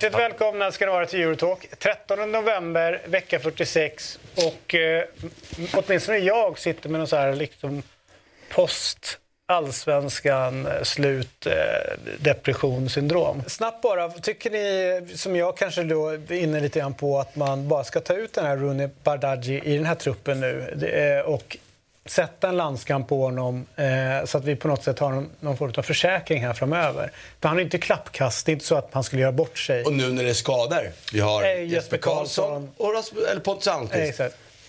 [0.00, 1.66] Hjärtligt välkomna ska ni vara till Eurotalk.
[1.78, 4.18] 13 november, vecka 46.
[4.36, 5.04] Och eh,
[5.74, 7.82] åtminstone jag sitter med någon så här liksom
[8.48, 11.52] post allsvenskan eh, slut eh,
[12.20, 13.42] depressionssyndrom.
[13.46, 17.68] Snabbt bara, tycker ni som jag kanske då är inne lite grann på att man
[17.68, 21.56] bara ska ta ut den här Rooney Bardghji i den här truppen nu eh, och
[22.10, 25.56] sätta en landskamp på honom eh, så att vi på något sätt har någon, någon
[25.56, 27.12] form av försäkring här framöver.
[27.40, 29.84] För han är inte klappkast, det är inte så att han skulle göra bort sig.
[29.84, 30.92] Och nu när det är skador.
[31.12, 34.20] Vi har Eh, Jesper Jesper Karlsson och Rasmus, eller Pontus Eh, Almqvist.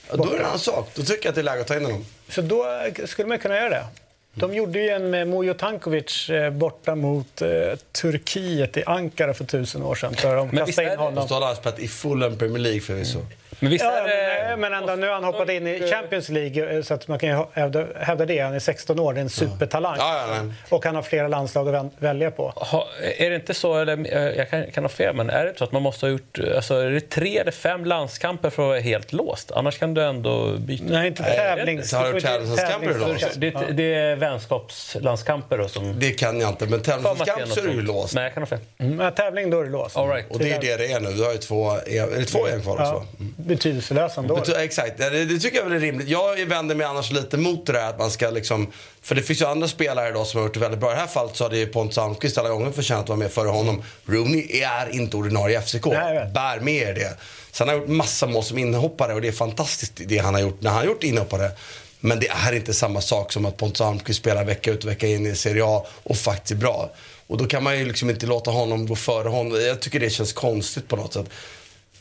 [0.10, 0.90] Ja, då är det en annan sak.
[0.96, 2.06] Då tycker jag att det är läge att ta in honom.
[2.30, 2.66] Så då
[2.98, 3.86] eh, skulle man kunna göra det.
[4.34, 7.50] De gjorde ju en med Mujo Tankovic eh, borta mot eh,
[7.92, 10.16] Turkiet i Ankara för tusen år sedan.
[10.16, 11.28] För de Men visst kastade in honom.
[11.28, 13.20] Spelat i Fulham Premier League förvisso.
[13.60, 14.58] Men visst Ja, är det...
[14.58, 17.30] men, ändå, nu har han hoppat in i Champions League eh, så att man kan
[17.30, 18.40] ju hävda, hävda det.
[18.40, 19.96] Han är 16 år, det är en supertalang.
[20.00, 20.54] Ja, ja.
[20.76, 22.50] Och han har flera landslag att välja på.
[22.56, 22.88] Ha,
[23.18, 25.64] är det inte så, eller eh, jag kan, kan ha fel, men är det så
[25.64, 28.80] att man måste ha gjort alltså, är det tre eller fem landskamper för att vara
[28.80, 29.52] helt låst?
[29.52, 30.84] Annars kan du ändå byta.
[30.88, 31.90] Nej, inte tävlings...
[31.90, 33.06] så har du du får inte- tävlingskamper då?
[33.06, 33.36] tävlings-
[33.68, 36.00] Det, det är vänskapslandskamper då som...
[36.00, 38.16] Det kan jag inte, men Fan, man tävlingskamp ska så är du låst.
[38.16, 38.60] Nej, jag kan ha fel.
[38.78, 39.98] Mm, men tävling, då är det låst.
[39.98, 40.26] All right.
[40.32, 41.10] Och det är det det är nu.
[41.12, 43.06] Du har ju två, är det två EM kvar också?
[43.50, 44.36] Betydelselös ändå.
[44.38, 46.08] Bety- Exakt, det, det tycker jag väl är rimligt.
[46.08, 48.68] Jag vänder mig annars lite mot det där att man ska liksom...
[49.02, 50.92] För det finns ju andra spelare idag som har gjort det väldigt bra.
[50.92, 53.32] I det här fallet så hade ju Pontus Almqvist alla gånger förtjänat att vara med
[53.32, 53.84] före honom.
[54.06, 55.86] Rooney är inte ordinarie FCK.
[55.86, 56.32] Nej.
[56.34, 57.18] Bär med er det.
[57.52, 60.42] Sen har han gjort massa mål som inhoppare och det är fantastiskt det han har
[60.42, 61.52] gjort när han har gjort inhoppare.
[62.00, 65.08] Men det är inte samma sak som att Pontus Almqvist spelar vecka ut och vecka
[65.08, 66.92] in i Serie A och faktiskt är bra.
[67.28, 69.62] Och då kan man ju liksom inte låta honom gå före honom.
[69.62, 71.26] Jag tycker det känns konstigt på något sätt.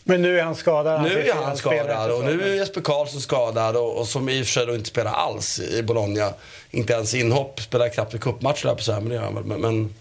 [0.08, 1.02] Men nu är han skadad.
[1.02, 4.46] Nu är han skadad och nu är Jesper Karlsson skadad och, och som i och
[4.46, 6.32] för sig då inte spelar alls i Bologna.
[6.70, 9.34] Inte ens inhopp, spelar knappt i cupmatch där på så här, men det gör han
[9.34, 9.44] väl.
[9.44, 9.94] Men, men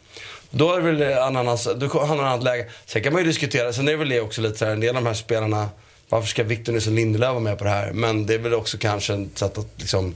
[0.50, 2.66] då är det väl en annan, då ett annat läge.
[2.86, 4.80] Sen kan man ju diskutera, sen är det väl det också lite så här, en
[4.80, 5.70] del av de här spelarna,
[6.10, 7.92] varför ska Victor Nilsson Lindelöf vara med på det här?
[7.92, 10.16] Men det är väl också kanske ett sätt att liksom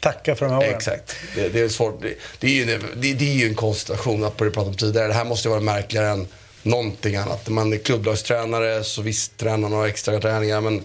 [0.00, 0.74] Tacka för de här åren.
[0.74, 1.16] Exakt.
[1.34, 2.02] Det, det är svårt.
[2.02, 4.74] Det, det, är ju en, det, det är ju en konstellation, att det pratade om
[4.74, 5.08] tidigare.
[5.08, 6.26] Det här måste ju vara märkligare än
[6.68, 7.48] någonting annat.
[7.48, 10.84] Man är klubblagstränare, så visst tränar några extra träningar, men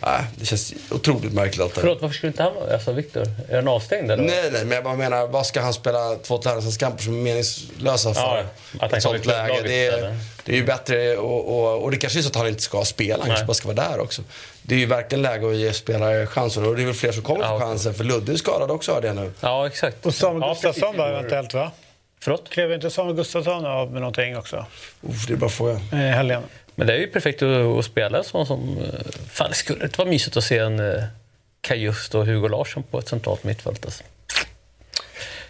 [0.00, 1.80] nej, det känns otroligt märkligt allt det.
[1.80, 2.74] Förlåt, varför skulle inte han vara...
[2.74, 4.24] Alltså, Viktor, är han avstängd eller?
[4.24, 8.14] Nej, nej, men jag bara menar, vad ska han spela två landslagskamper som är meningslösa
[8.14, 8.20] för?
[8.20, 8.42] Ja,
[8.80, 9.60] att han ett sånt läge.
[9.64, 12.48] Det är, det är ju bättre, och, och, och det kanske är så att han
[12.48, 14.22] inte ska spela, han kanske bara ska vara där också.
[14.62, 17.22] Det är ju verkligen läge att ge spelare chansen, och det är väl fler som
[17.22, 19.32] kommer Ja, få chansen, för Ludde är skadad också hörde jag nu.
[19.40, 20.06] Ja, exakt.
[20.06, 21.70] Och Samuel ja, Gustafsson var eventuellt va?
[22.26, 22.50] Förlåt?
[22.50, 24.66] Klev inte Samuel Gustafsson av med någonting också?
[25.02, 25.80] Uff, det är bara fråga.
[25.92, 26.42] I helgen.
[26.74, 27.48] Men det är ju perfekt att,
[27.78, 28.78] att spela en sån som...
[28.78, 29.00] eh,
[29.30, 31.02] Fan, det skulle inte vara mysigt att se en uh,
[31.60, 33.84] Kajust och Hugo Larsson på ett centralt mittfält.
[33.84, 34.04] Alltså.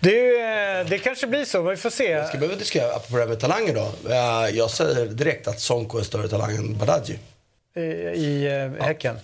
[0.01, 2.25] Det, eh, det kanske blir så, men vi får se.
[2.25, 4.11] Ska vi behöva diskutera, apropå det här med talanger då.
[4.11, 7.19] Eh, Jag säger direkt att Sonko är större talang än Bardghji.
[7.77, 8.47] I, i
[8.79, 9.17] eh, Häcken.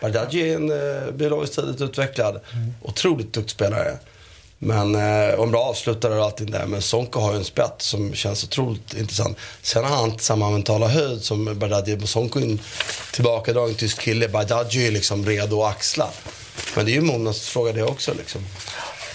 [0.00, 2.40] Bardghji är en biologiskt tidigt utvecklad,
[2.82, 3.98] otroligt duktig spelare.
[4.58, 6.66] Men, eh, en bra avslutare och allting där.
[6.66, 9.38] Men Sonko har ju en spett som känns otroligt intressant.
[9.62, 12.06] Sen har han inte samma mentala höjd som Bardghji.
[12.06, 12.60] Sonko är en
[13.12, 14.28] tillbakadragen tysk kille.
[14.28, 16.08] Bardghji är liksom redo att axla.
[16.76, 18.40] Men det är ju Monas fråga det också liksom.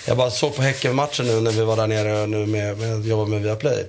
[0.08, 3.30] Jag bara såg på Häcken-matchen nu när vi var där nere nu med, med jobbade
[3.30, 3.86] med Viaplay.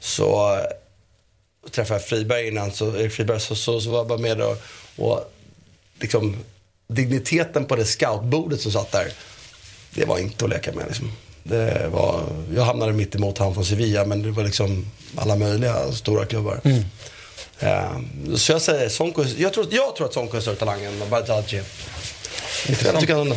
[0.00, 4.18] Så eh, träffade jag Friberg innan, så, Erik Friberg, så, så, så var jag bara
[4.18, 4.56] med och,
[4.96, 5.32] och
[6.00, 6.36] liksom,
[6.88, 9.12] digniteten på det scoutbordet som satt där,
[9.94, 10.84] det var inte att leka med.
[10.86, 11.12] Liksom.
[11.42, 12.22] Det var,
[12.54, 16.60] jag hamnade mitt emot han från Sevilla, men det var liksom alla möjliga stora klubbar.
[17.58, 17.98] Eh,
[18.36, 21.62] så jag säger Sonko, jag tror, jag tror att Sonko är större talang än Bardghji.
[22.84, 23.34] Jag tycker han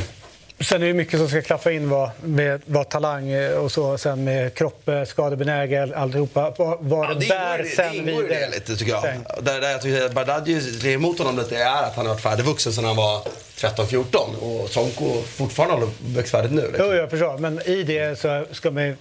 [0.59, 3.97] Sen är det mycket som ska klaffa in vad, med vad talang eh, och så.
[3.97, 6.53] Sen med kropp, eh, skadebenägen, alltihopa.
[6.57, 8.39] Vad, vad Ja, det bär ingår, sen det ingår vidare.
[8.39, 9.01] det lite tycker jag.
[9.01, 9.25] Sen.
[9.41, 12.21] Där, där jag tycker att Bardghji är emot honom lite är att han har varit
[12.23, 13.21] färdigvuxen sedan han var
[13.57, 16.61] 13-14 och Sonko fortfarande har växt färdigt nu.
[16.61, 16.85] Liksom.
[16.85, 17.38] Jo, jag förstår.
[17.38, 18.95] Men i det så ska man ju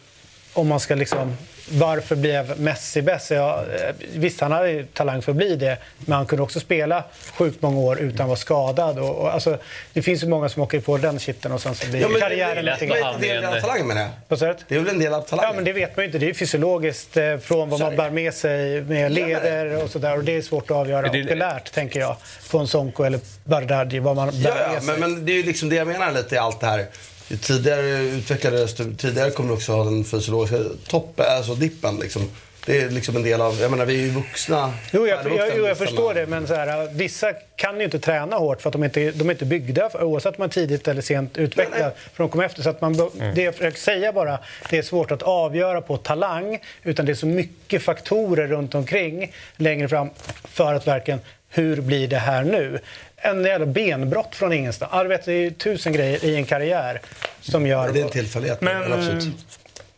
[0.52, 1.36] om man ska liksom...
[1.70, 3.30] Varför blev Messi bäst?
[3.30, 6.60] Ja, eh, visst, han hade ju talang för att bli det, men han kunde också
[6.60, 7.04] spela
[7.38, 8.98] sjukt många år utan att vara skadad.
[8.98, 9.58] Och, och, alltså,
[9.92, 12.20] det finns ju många som åker på den shitten och sen så blir Ja, men
[12.20, 13.14] karriären det är lite grann.
[13.20, 14.10] Det är en del av talangen menar jag.
[14.28, 14.54] Vad sa du?
[14.68, 15.50] Det är väl en del av talangen?
[15.50, 16.18] Ja, men det vet man ju inte.
[16.18, 20.16] Det är fysiologiskt eh, från vad man bär med sig med leder och sådär.
[20.16, 22.16] Och det är svårt att avgöra det- okulärt, tänker jag,
[22.50, 24.98] på en Sonko eller Bardghji, vad man bär Ja, ja med sig.
[24.98, 26.86] men, men det är ju liksom det jag menar lite i allt det här.
[27.28, 30.58] Ju tidigare utvecklades du, tidigare kommer du också ha den fysiologiska
[30.88, 32.30] toppen, alltså dippen liksom.
[32.66, 34.72] Det är liksom en del av, jag menar vi är ju vuxna.
[34.92, 35.86] Jo, jag, färdigvuxna, jag, jo, jag liksom.
[35.86, 39.10] förstår det, men så här, vissa kan ju inte träna hårt för att de inte
[39.10, 42.28] de är inte byggda, för, oavsett om man är tidigt eller sent utvecklad, för de
[42.28, 42.62] kommer efter.
[42.62, 44.38] Så att man, Det jag försöker säga bara,
[44.70, 49.32] det är svårt att avgöra på talang, utan det är så mycket faktorer runt omkring
[49.56, 50.10] längre fram
[50.44, 52.78] för att verkligen, hur blir det här nu?
[53.24, 54.90] En jävla benbrott från ingenstans.
[54.94, 57.00] Ja, du vet, det är ju tusen grejer i en karriär
[57.40, 57.92] som gör...
[57.92, 58.60] Det är en tillfällighet.
[58.60, 59.28] Men, Men, absolut.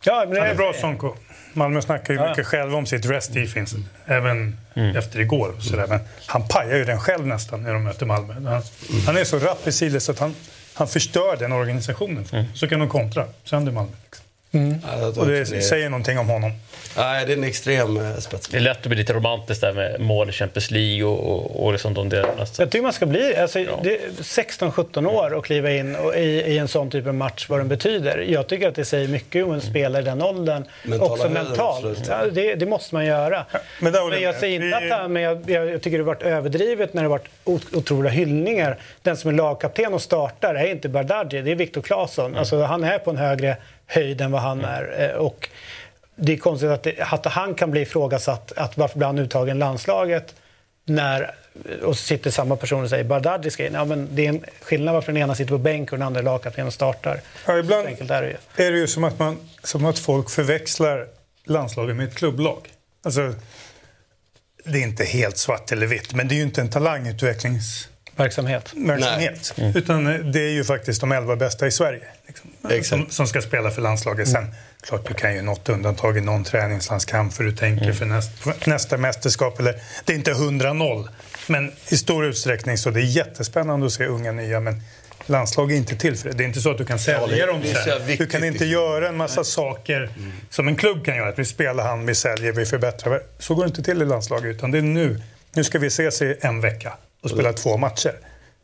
[0.05, 1.15] Ja, men Han är bra Sonko.
[1.53, 2.29] Malmö snackar ju Ja.
[2.29, 3.77] mycket själv om sitt rest defense,
[4.07, 4.59] även
[4.97, 5.55] efter igår.
[5.57, 5.87] och Sådär.
[5.87, 8.35] Men han pajar ju den själv nästan när de möter Malmö.
[8.51, 8.63] Han,
[9.07, 10.35] han är så rapp i sidled så att han,
[10.75, 12.25] han förstör den organisationen.
[12.55, 13.93] Så kan de kontra sönder Malmö.
[14.05, 14.24] Liksom.
[14.55, 16.53] Ja, tror Och det säger någonting om honom.
[16.97, 18.49] Nej, det är en extrem eh, spets.
[18.49, 21.65] Det är lätt att bli lite romantiskt där med mål i Champions League och, och,
[21.65, 22.47] och liksom de delarna.
[22.59, 26.21] Jag tycker man ska bli alltså, det är 16-17 år och kliva in och, i,
[26.21, 28.19] i en sån typ av match, vad den betyder.
[28.19, 30.65] Jag tycker att det säger mycket om en spelare i den åldern.
[30.83, 31.99] Mentala också mentalt.
[32.09, 33.45] Ja, det, det måste man göra.
[33.81, 36.15] men där håller men jag säger inte att det, men jag, jag, tycker det har
[36.15, 38.79] varit överdrivet när det har varit ot- otroliga hyllningar.
[39.03, 42.37] Den som är lagkapten och startar är inte Bardghji, det är Viktor Claesson.
[42.37, 43.57] Alltså, han är på en högre
[43.95, 45.11] höjd än vad han är.
[45.11, 45.49] Eh, Och
[46.17, 48.53] det är konstigt att, det, att han kan bli ifrågasatt.
[48.57, 50.35] Att varför blir han uttagen i landslaget?
[50.87, 51.35] När,
[51.83, 53.73] och så sitter samma person och säger Bardghji ska in.
[53.75, 56.21] Ja, men det är en skillnad varför den ena sitter på bänk och den andra
[56.21, 57.21] är lagkapten och startar.
[57.47, 58.67] Ja, ibland är det ju.
[58.67, 61.07] är det ju som att, man, som att folk förväxlar
[61.45, 62.69] landslaget med ett klubblag.
[63.05, 63.35] Alltså,
[64.65, 67.94] det är inte helt svart eller vitt, men det är ju inte en talangutvecklingsverksamhet.
[68.17, 69.55] Verksamhet.
[69.75, 72.03] Utan eh, det är ju faktiskt de elva bästa i Sverige.
[72.69, 74.29] Liksom, som, som ska spela för landslaget.
[74.29, 78.39] Sen, klart du kan ju något undantag i någon träningslandskamp för du tänker för, näst,
[78.39, 79.61] för nästa mästerskap.
[79.61, 79.75] Eller,
[80.05, 81.09] det är inte 100-0,
[81.47, 84.61] men i stor utsträckning så det är jättespännande att se unga nya.
[84.61, 84.83] Men
[85.27, 86.35] landslag är inte till för det.
[86.35, 88.17] Det är inte så att du kan sälja dem sen.
[88.19, 88.69] Du kan inte liksom.
[88.69, 90.11] göra en massa saker
[90.51, 91.29] som en klubb kan göra.
[91.29, 93.23] Att vi spelar han, vi säljer, vi förbättrar.
[93.39, 94.57] Så går det inte till i landslaget.
[94.57, 95.23] Utan det är nu.
[95.53, 96.93] Nu ska vi ses i en vecka
[97.25, 98.15] och spela två matcher.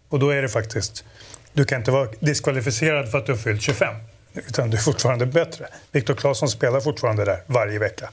[0.08, 1.04] Och då är det faktiskt...
[1.52, 3.94] Du kan inte vara diskvalificerad för att du har fyllt 25.
[4.34, 5.66] Utan du är fortfarande bättre.
[5.92, 8.10] Viktor Claesson spelar fortfarande där varje vecka.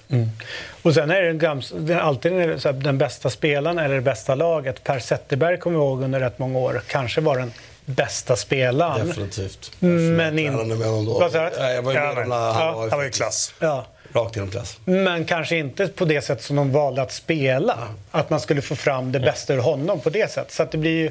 [0.81, 2.31] Och sen är det gams, alltid
[2.73, 4.83] den, bästa spelaren eller det bästa laget.
[4.83, 7.51] Per Zetterberg kommer jag ihåg under rätt många år kanske var den
[7.85, 9.07] bästa spelaren.
[9.07, 9.71] Definitivt.
[9.79, 11.29] Men in- Jag med honom då.
[11.29, 11.37] Du?
[11.59, 13.53] Nej, Jag var ju med Ja, när han ja, var, han var ju klass.
[13.59, 13.85] Ja.
[14.13, 14.77] Rakt igenom klass.
[14.85, 17.77] Men kanske inte på det sätt som de valde att spela.
[18.11, 20.53] Att man skulle få fram det bästa ur honom på det sättet.
[20.53, 21.09] Så att det blir ju,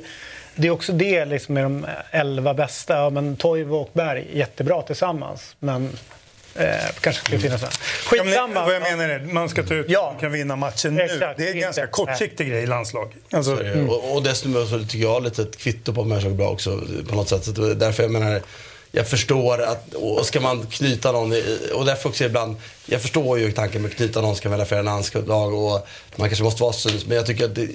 [0.55, 2.97] det är också det liksom med de elva bästa.
[2.97, 5.57] Ja, men Toivo och Berg, jättebra tillsammans.
[5.59, 5.91] Men
[6.55, 6.67] eh,
[7.01, 7.63] kanske skulle finnas.
[7.63, 7.69] Ja,
[8.13, 8.65] men, Skitsamma.
[8.65, 10.11] vad jag menar är man ska ta ut Ja.
[10.13, 11.03] man kan vinna matchen nu.
[11.03, 11.59] Exakt, det är en inte.
[11.59, 13.13] ganska kortsiktig grej i landslag.
[13.31, 13.91] Alltså, Mm.
[13.91, 17.15] Och, och dessutom så tycker jag lite ett kvitto på om jag bra också på
[17.15, 17.45] något sätt.
[17.45, 18.41] Så är därför jag menar,
[18.97, 21.35] jag förstår att, och ska man knyta någon,
[21.75, 22.57] och därför också ibland,
[22.87, 26.29] jag förstår ju tanken med att knyta någon ska välja för en landslag och man
[26.29, 27.69] kanske måste vara cynisk, men jag tycker att det,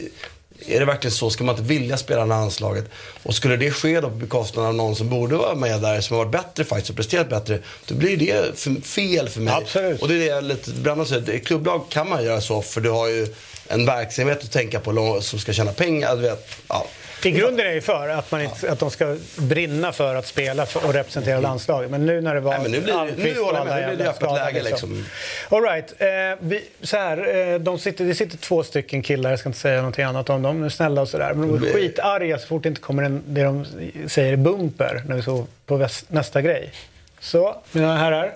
[0.67, 1.29] är det verkligen så?
[1.29, 2.85] Ska man inte vilja spela landslaget?
[3.23, 6.17] Och skulle det ske då på bekostnad av någon som borde vara med där, som
[6.17, 9.53] har varit bättre faktiskt och presterat bättre, då blir det för, fel för mig.
[9.53, 10.01] Absolut.
[10.01, 10.71] Och det är det jag lite,
[11.05, 13.27] säger, i klubblag kan man göra så, för du har ju
[13.67, 16.15] en verksamhet att tänka på som ska tjäna pengar.
[16.15, 16.85] Du vet, ja.
[17.25, 20.65] I grunden är jag för att, man inte, att de ska brinna för att spela
[20.65, 21.91] för, och representera landslaget.
[21.91, 23.89] Men nu när det var Nej, men nu blir Almqvist nu med.
[23.89, 25.05] Nu blir det öppet läge, liksom.
[25.49, 25.93] All right.
[25.97, 26.07] Eh,
[26.39, 29.77] vi, så här, eh, de sitter, det sitter två stycken killar, jag ska inte säga
[29.77, 31.33] någonting annat om dem, de är snälla och sådär.
[31.33, 33.65] Men de är skitarga så fort det inte kommer en, det de
[34.07, 36.71] säger bumper när vi såg på väst, nästa grej.
[37.19, 38.31] Så, mina herrar.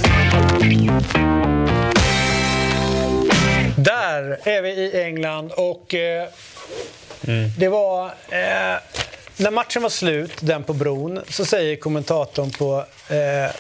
[3.78, 6.28] Där är vi i England och eh,
[7.58, 8.06] det var...
[8.30, 8.80] Eh,
[9.38, 13.52] när matchen var slut, den på bron, så säger kommentatorn på eh,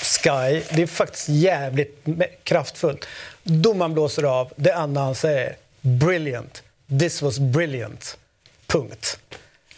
[0.00, 2.04] Sky, det är faktiskt jävligt
[2.42, 3.06] kraftfullt.
[3.42, 6.62] Domaren blåser av, det enda han säger, brilliant.
[7.00, 8.18] This was brilliant.
[8.66, 9.18] Punkt.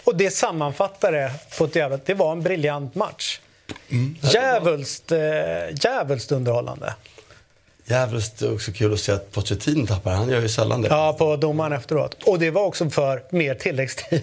[0.04, 2.06] Och det sammanfattar det på ett jävligt...
[2.06, 3.40] Det var en briljant match.
[4.20, 6.94] Djävulskt, eh, underhållande.
[7.90, 10.12] Jävligt också kul att se att Pochettino tappar.
[10.12, 10.88] Han gör ju sällan det.
[10.88, 12.16] Ja, på domaren efteråt.
[12.25, 14.23] Och det var också för mer tilläggstid.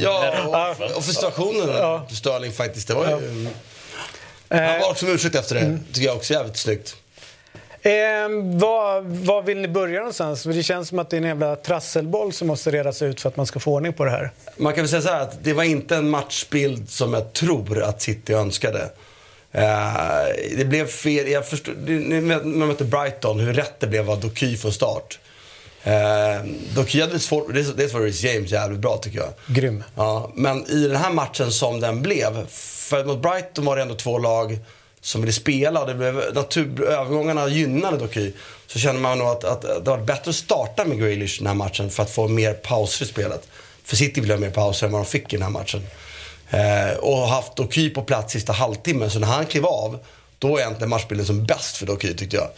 [0.00, 0.34] Ja,
[0.80, 1.68] och, och för situationen.
[1.68, 2.06] Ja.
[2.10, 2.88] Störling faktiskt.
[2.88, 3.48] Det var ju...
[4.48, 5.78] Han var också ursäkt efter det.
[5.92, 6.96] Tycker jag också är jävligt snyggt.
[7.82, 7.92] Eh,
[8.54, 10.42] vad, vad vill ni börja någonstans?
[10.42, 13.28] För det känns som att det är en jävla trasselboll som måste redas ut för
[13.28, 14.30] att man ska få ordning på det här.
[14.56, 17.82] Man kan väl säga så här att det var inte en matchbild som jag tror
[17.82, 18.90] att City önskade.
[19.54, 21.28] Eh, det blev fel.
[21.30, 25.18] Jag förstår, det- när man mötte Brighton, hur rätt det blev av Doky från start.
[25.82, 26.44] Eh,
[26.74, 29.32] Doky hade svårt, dels var Reece James jävligt bra tycker jag.
[29.46, 29.84] Grym.
[29.96, 33.94] Ja, men i den här matchen som den blev, för mot Brighton var det ändå
[33.94, 34.58] två lag
[35.00, 38.32] som ville spela och det blev natur, övergångarna gynnade Doky.
[38.66, 41.54] Så känner man nog att, att det var bättre att starta med Grealish den här
[41.54, 43.48] matchen för att få mer pauser i spelet.
[43.84, 45.82] För City ville ha mer pauser än vad de fick i den här matchen.
[46.50, 49.98] Eh, och haft Doky på plats sista halvtimmen, så när han klev av,
[50.38, 52.48] då är egentligen matchbilden som bäst för Doky tyckte jag.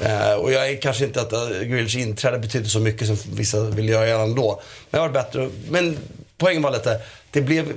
[0.00, 3.60] Eh, och jag är kanske inte att eh, Grealish inträde betyder så mycket som vissa
[3.60, 4.62] vill göra gällande då.
[4.90, 5.50] Men det var bättre.
[5.70, 5.98] Men
[6.38, 7.72] poängen var lite, det blev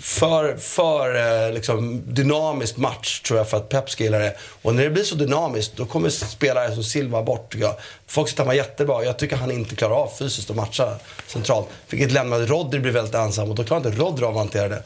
[0.00, 1.14] för, för
[1.46, 4.36] eh, liksom, dynamisk match tror jag för att Pep ska gilla det.
[4.62, 7.74] Och när det blir så dynamiskt då kommer spelare som Silva bort tycker jag.
[8.06, 9.04] Folk stammar jättebra.
[9.04, 11.68] Jag tycker han inte klarar av fysiskt att matcha centralt.
[11.90, 14.82] Vilket lämnade Rodri blir väldigt ensam och då klarar inte Rodri av att hantera det.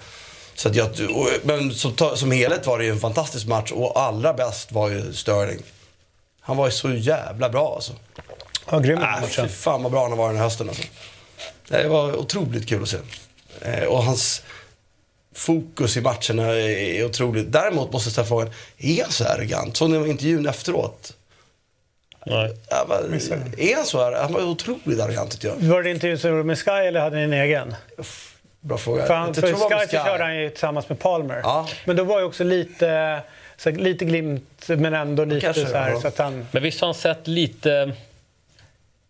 [0.55, 4.01] Så att jag, och, men som, som helhet var det ju en fantastisk match och
[4.01, 5.63] allra bäst var ju Sterling.
[6.41, 7.93] Han var ju så jävla bra alltså.
[8.71, 10.83] Ja, grym Äh, fy fan vad bra han har varit den här hösten alltså.
[11.69, 12.97] Det var otroligt kul att se.
[13.61, 14.43] Eh, och hans
[15.35, 17.53] fokus i matcherna är, otroligt.
[17.53, 19.77] Däremot måste jag ställa frågan, är han så arrogant?
[19.77, 21.17] Såg ni intervjun efteråt?
[22.27, 22.57] Nej.
[22.71, 23.01] Ja, vad-
[23.59, 24.23] är han så här?
[24.23, 25.57] Han var otroligt arrogant tyckte jag.
[25.57, 27.75] Var det intervjun som du gjorde med Sky eller hade ni en egen?
[28.61, 29.07] Bra fråga.
[29.07, 31.41] För, han, för var Sky så körde han ju tillsammans med Palmer.
[31.43, 31.69] Ja.
[31.85, 33.21] Men då var ju också lite,
[33.57, 35.91] så här, lite glimt men ändå lite Kanske, så här.
[35.91, 36.01] ja.
[36.01, 37.93] Så att han, Men visst har han sett lite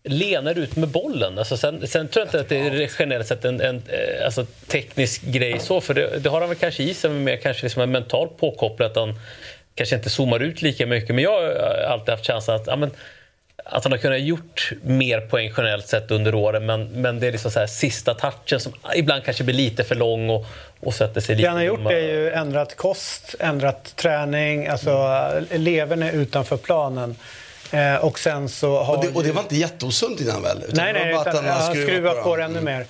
[0.05, 1.39] lenare ut med bollen.
[1.39, 4.47] Alltså sen, sen tror jag inte att det är generellt sett en, en eh, alltså
[4.67, 7.63] teknisk grej så, för det, det har han väl kanske i sig, men mer kanske
[7.63, 9.15] liksom en mental påkoppling att han
[9.75, 11.15] kanske inte zoomar ut lika mycket.
[11.15, 12.91] Men jag har alltid haft känslan att, ja, men,
[13.65, 17.33] att han har kunnat gjort mer poäng generellt sett under åren, men, men det är
[17.33, 20.47] liksom så här sista touchen som ibland kanske blir lite för lång och,
[20.81, 21.47] och sätter sig lite...
[21.47, 27.17] det han har gjort är ju ändrat kost, ändrat träning, alltså levern är utanför planen.
[27.73, 30.63] Eh, och sen så har Och det, och det var inte jätteosunt innan väl?
[30.69, 32.57] Utan Nej, det var nej, bara att utan, han han skruvat på det Mm.
[32.57, 32.87] ännu mer.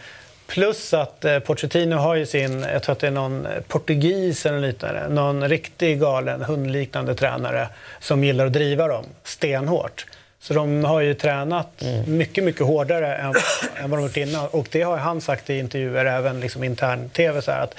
[0.47, 4.61] Plus att eh, Pochettino har ju sin, jag tror att det är någon portugis eller
[4.61, 7.69] liknande, någon riktig galen hundliknande tränare
[8.01, 10.07] som gillar att driva dem stenhårt.
[10.41, 12.17] Så de har ju tränat Mm.
[12.17, 13.35] mycket, mycket hårdare än,
[13.83, 14.47] än vad de gjort innan.
[14.47, 17.75] Och det har han sagt i intervjuer, även liksom intern-tv, så här, att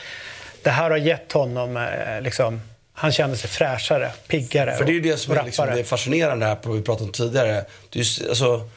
[0.64, 2.62] det här har gett honom, eh, liksom,
[2.94, 5.84] han känner sig fräschare, piggare För det är ju det som är liksom, det är
[5.84, 7.66] fascinerande här, på vi pratade om tidigare.
[7.90, 8.70] Det är, alltså,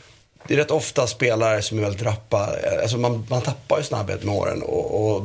[0.49, 2.51] det är rätt ofta spelare som är väldigt rappa.
[2.83, 4.63] Alltså man, man tappar ju snabbhet med åren.
[4.63, 5.17] Och,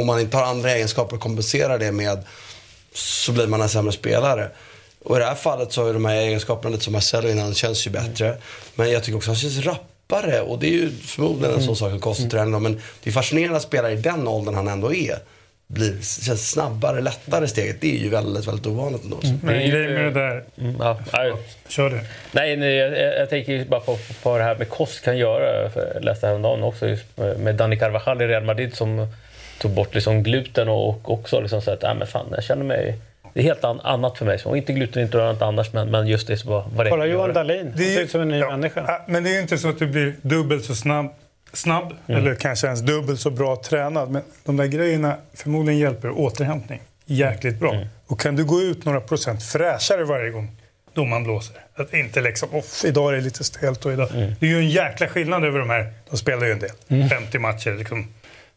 [0.00, 2.24] om man inte har andra egenskaper att kompensera det med
[2.94, 4.50] så blir man en sämre spelare.
[5.04, 7.54] Och i det här fallet så har ju de här egenskaperna, lite som Marcelo innan,
[7.54, 8.36] känns ju bättre.
[8.74, 10.40] Men jag tycker också att han känns rappare.
[10.40, 12.62] Och det är ju förmodligen en sån sak som kostar tränaren.
[12.62, 15.18] Men det är fascinerande att spelare i den åldern han ändå är
[15.66, 17.80] blir, känns snabbare, lättare steget.
[17.80, 19.18] Det är ju väldigt, väldigt ovanligt ändå.
[19.42, 20.44] Men grejen med det där...
[20.58, 21.32] Mm, ja, nej.
[21.68, 22.00] Kör du.
[22.32, 25.70] Nej, nej jag, jag, tänker bara på på vad det här med kost kan göra.
[25.94, 29.06] Jag läste häromdagen också just med, Dani Carvajal i Real Madrid som
[29.58, 32.64] tog bort liksom gluten och, och också liksom så att ah, men fan, jag känner
[32.64, 32.98] mig...
[33.34, 34.38] Det är helt an, annat för mig.
[34.38, 37.32] Så, och inte glutenintolerant annars, men, men just det så vad, vad det Kolla Johan.
[37.32, 39.00] Dahlin, han ser ut som en ny ja, människa.
[39.06, 41.14] Men det är ju inte så att du blir dubbelt så snabb,
[41.56, 44.10] snabb eller kanske ens dubbelt så bra tränad.
[44.10, 47.84] Men de där grejerna förmodligen hjälper återhämtning jäkligt bra.
[48.06, 50.56] Och kan du gå ut några procent fräschare varje gång
[50.94, 51.56] domaren blåser.
[51.74, 54.08] Att inte liksom, off, idag är det lite stelt och idag.
[54.40, 55.92] Det är ju en jäkla skillnad över de här.
[56.10, 57.74] De spelar ju en del, 50 matcher.
[57.78, 58.06] Liksom.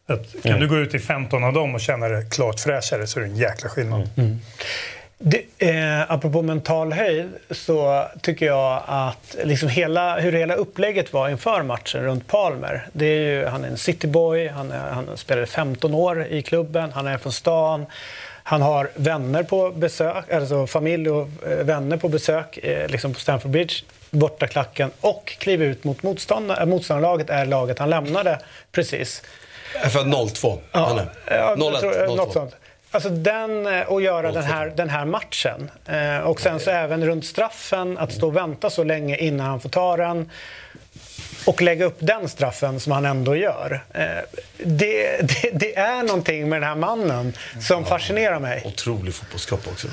[0.06, 3.20] Att, kan du gå ut i 15 av dem och känna dig klart fräschare så
[3.20, 4.08] är det en jäkla skillnad.
[5.22, 11.28] Det, eh, apropå mental höjd så tycker jag att liksom hela, hur hela upplägget var
[11.28, 12.88] inför matchen runt Palmer.
[12.92, 16.92] Det är ju, han är en cityboy, han, är, han spelade 15 år i klubben,
[16.92, 17.86] han är från stan.
[18.42, 23.20] Han har vänner på besök, alltså familj och eh, vänner på besök eh, liksom på
[23.20, 23.74] Stamford Bridge,
[24.10, 28.38] borta klacken och kliver ut mot motståndar, äh, motståndarlaget är laget han lämnade
[28.72, 29.22] precis.
[29.90, 30.58] För 02.
[30.70, 31.08] han är.
[31.26, 32.14] Ja, 01, jag tror, 02.
[32.14, 32.54] något sånt.
[32.90, 35.70] Alltså den, eh, och göra den här, den här matchen.
[35.86, 39.60] Eh, och sen så även runt straffen, att stå och vänta så länge innan han
[39.60, 40.30] får ta den.
[41.46, 43.84] Och lägga upp den straffen som han ändå gör.
[43.94, 44.04] Eh,
[44.56, 48.62] det, det, det är någonting med den här mannen som fascinerar mig.
[48.66, 49.88] Otrolig fotbollskropp också.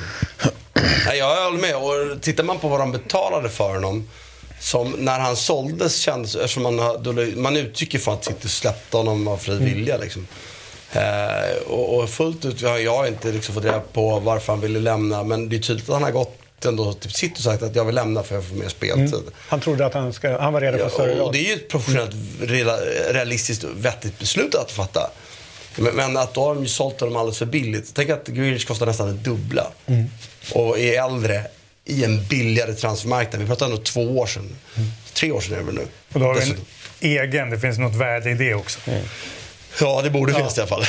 [1.05, 1.75] Nej, jag håller med.
[1.75, 4.09] Och tittar man på vad de betalade för honom.
[4.59, 6.75] Som när han såldes kändes eftersom man,
[7.35, 9.97] man utgick från att City släppte honom av fri vilja.
[9.97, 10.27] Liksom.
[10.93, 14.79] Eh, och, och fullt ut, har jag inte liksom fått reda på varför han ville
[14.79, 15.23] lämna.
[15.23, 17.85] Men det är tydligt att han har gått ändå typ sitt och sagt att jag
[17.85, 19.23] vill lämna för att få mer speltid.
[19.35, 21.33] Han trodde att han, ska, han var redo för Ja, större och roll.
[21.33, 22.11] det är ju ett professionellt,
[23.11, 25.11] realistiskt och vettigt beslut att fatta.
[25.75, 27.91] Men, men att då har de ju sålt honom alldeles för billigt.
[27.93, 29.67] Tänk att Grealish kostar nästan det dubbla.
[30.53, 31.43] Och är äldre
[31.85, 33.41] i en billigare transfermarknad.
[33.41, 34.55] Vi pratar ändå två år sedan.
[35.13, 35.87] Tre år sedan är det väl nu.
[36.13, 36.57] Och då har vi en
[36.99, 38.79] egen, det finns något värde i det också.
[39.81, 40.83] Ja, det borde finnas i alla fall.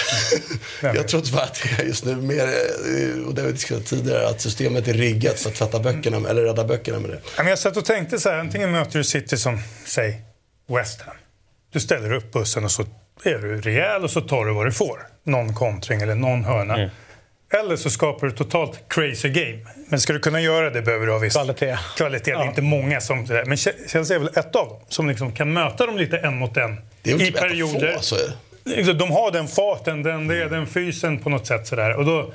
[0.95, 3.87] Jag tror tyvärr att det är just nu mer, eh, och det har vi diskuterat
[3.87, 7.21] tidigare, att systemet är riggat för att tvätta böckerna, eller rädda böckerna med det.
[7.37, 10.21] Ja, men Jag satt och tänkte så här, antingen möter du City som, säg,
[10.69, 11.15] West Ham.
[11.73, 12.83] Du ställer upp bussen och så
[13.25, 15.07] är du rejäl och så tar du vad du får.
[15.25, 16.91] Någon kontring eller någon hörna.
[17.61, 19.59] Eller så skapar du totalt crazy game.
[19.89, 21.79] Men ska du kunna göra det behöver du ha viss Kvalitet.
[21.97, 22.25] kvalitet.
[22.25, 22.49] Det är Ja.
[22.49, 23.27] inte många som...
[23.47, 26.57] Men Chelsea är väl ett av dem som liksom kan möta dem lite en mot
[26.57, 27.93] en Det är väl i typ ett av perioder.
[27.97, 28.25] få, så är det.
[28.25, 28.39] Liksom,
[28.99, 31.67] De har den farten, den, det, den fysen på något sätt.
[31.67, 31.97] Sådär.
[31.97, 32.33] Och då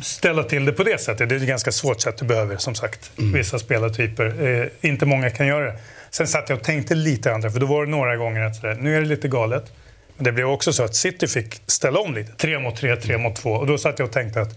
[0.00, 1.28] ställa till det på det sättet.
[1.28, 4.46] Det är ett ganska svårt sätt du behöver, som sagt, vissa spelartyper.
[4.46, 5.78] Eh, inte många kan göra det.
[6.10, 8.74] Sen satt jag och tänkte lite andra, för då var det några gånger att sådär,
[8.74, 9.72] nu är det lite galet.
[10.16, 12.32] Men det blev också så att City fick ställa om lite.
[12.32, 13.50] Tre mot tre, tre mot två.
[13.50, 14.56] Och då satt jag och tänkte att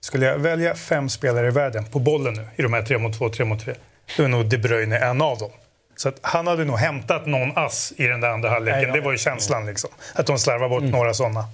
[0.00, 3.18] skulle jag välja fem spelare i världen på bollen nu, i de här tre mot
[3.18, 3.74] två, tre mot tre,
[4.16, 5.50] då är nog De Bruyne en av dem.
[5.96, 8.82] Så att han hade nog hämtat någon ass i den där andra halvleken.
[8.82, 8.94] Ja, ja.
[8.94, 9.90] Det var ju känslan liksom.
[10.14, 11.44] Att de slarvar bort några sådana.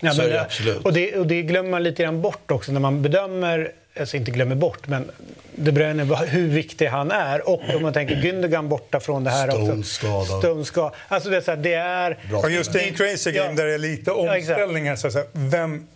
[0.00, 0.76] Ja, Så men det.
[0.84, 4.30] Och det, och det glömmer man lite grann bort också när man bedömer, alltså inte
[4.30, 5.10] glömmer bort, men
[5.56, 7.48] De Bruyne, hur viktig han är.
[7.48, 9.82] Och om man tänker Gündogan borta från det här Stones också.
[9.82, 10.38] skadad.
[10.38, 10.92] Stones skadad.
[11.08, 12.18] Alltså det är, så här, det är...
[12.30, 13.52] Bra Och just är en crazy game Ja.
[13.56, 14.96] där det är lite Ja, omställningar.
[14.96, 15.86] Så att säga, vem,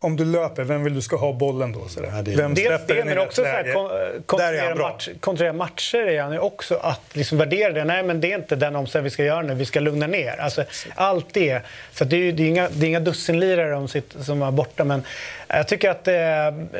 [0.00, 1.88] om du löper, vem vill du ska ha bollen då?
[1.88, 2.10] Så där?
[2.16, 3.72] Ja, det är- Vem Dels släpper det, den i men rätt också så här, läge?
[3.74, 3.90] kon-
[4.26, 6.74] kontrollera, match, kontrollera matcher är han ju också.
[6.74, 7.84] Att liksom värdera det.
[7.84, 9.54] Nej, men det är inte den omställning vi ska göra nu.
[9.54, 10.40] Vi ska lugna ner.
[10.40, 11.62] Alltså, allt det.
[11.92, 14.84] Så det är, det är inga, det är inga dussinlirare de sitter, som är borta.
[14.84, 15.02] Men
[15.48, 16.08] jag tycker att...
[16.08, 16.14] Eh,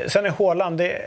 [0.08, 0.78] sen är Haaland...
[0.78, 1.02] Det,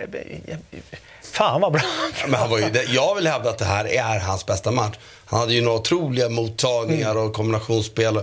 [1.24, 1.82] fan vad bra.
[2.28, 4.96] Men han var ju, jag vill hävda att det här är hans bästa match.
[5.26, 7.24] Han hade ju några otroliga mottagningar Mm.
[7.24, 8.14] och kombinationsspel.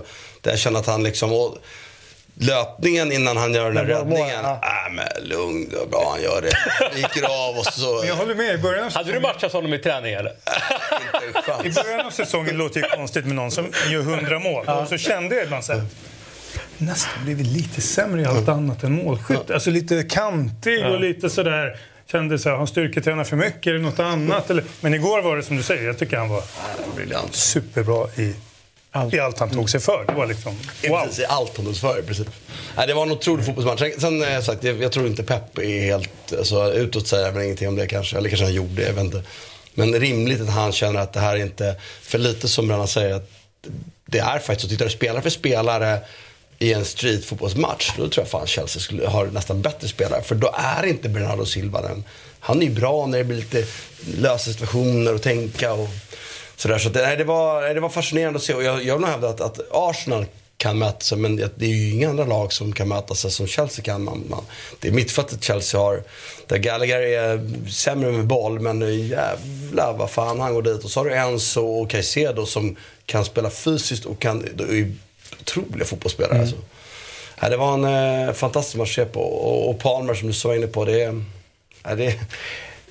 [0.41, 1.33] Där jag känner att han liksom...
[1.33, 1.57] Och
[2.39, 4.39] löpningen innan han gör den Det mål, räddningen.
[4.43, 4.61] ja.
[4.87, 6.95] Äh, men lugn, det var bra han gör det.
[6.95, 7.99] Viker av och så...
[7.99, 8.55] Men jag håller med.
[8.55, 10.31] I början av Hade du matchat honom i träning eller?
[11.63, 14.65] I början av säsongen låter det konstigt med någon som gör 100 mål.
[14.67, 15.81] Och så kände jag ibland så här,
[16.77, 19.51] nästan blivit lite sämre i allt annat än målskytt.
[19.51, 21.77] Alltså lite kantig och lite sådär.
[22.11, 24.49] Kände så här, har han styrketränar för mycket eller något annat?
[24.49, 26.43] Eller, men igår var det som du säger, jag tycker han var
[26.95, 27.35] Briljant.
[27.35, 28.33] superbra i,
[29.13, 30.05] i allt han tog sig för.
[30.07, 30.55] Det var liksom,
[30.89, 30.99] wow.
[31.03, 32.27] Precis, i allt han tog för i princip.
[32.77, 33.79] Nej, det var en otrolig fotbollsmatch.
[33.79, 36.33] Sen, sen eh, sagt, jag, jag tror inte Pep är helt...
[36.37, 38.17] Alltså, utåt säger han ingenting om det kanske.
[38.17, 39.23] Eller kanske han gjorde, jag vet inte.
[39.73, 41.75] Men rimligt att han känner att det här är inte...
[42.01, 43.29] För lite som Brennan säger, att
[44.05, 44.67] det är faktiskt så.
[44.67, 45.99] Tittar du spelare för spelare
[46.59, 50.21] i en streetfotbollsmatch, då tror jag fan Chelsea skulle ha nästan bättre spelare.
[50.21, 52.03] För då är inte Bernardo Silva den.
[52.39, 53.65] Han är ju bra när det blir lite
[54.17, 55.89] lösa situationer och tänka och
[56.57, 56.77] sådär.
[56.77, 58.53] Så att nej, det, var, det var fascinerande att se.
[58.53, 60.25] Och jag, jag vill hävda att, att Arsenal
[60.57, 63.47] kan möta sig, men det är ju inga andra lag som kan möta sig som
[63.47, 64.03] Chelsea kan.
[64.03, 64.43] Man, man,
[64.79, 66.03] det är mittfältet Chelsea har,
[66.47, 70.83] där Gallagher är sämre med boll, men jävlar vad fan han går dit.
[70.83, 74.91] Och så har du Enzo och Caicedo som kan spela fysiskt och kan, är
[75.41, 76.41] otroliga fotbollsspelare.
[76.41, 76.55] Alltså.
[77.41, 79.21] Nej, det var en eh, fantastisk match att se på.
[79.21, 81.23] Och, och Palmer som du så var inne på, det är...
[81.83, 82.19] Ja, det,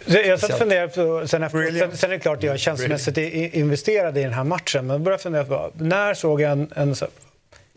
[0.06, 3.18] Jag satt och funderade på, sen, efter, sen, sen är det klart att jag känslomässigt
[3.18, 4.86] i- investerad i den här matchen.
[4.86, 7.06] Men jag började fundera på, när såg jag en, en så,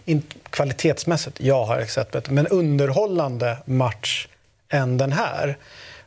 [0.06, 4.28] in, kvalitetsmässigt, jag har sett bättre, men underhållande match
[4.70, 5.58] än den här.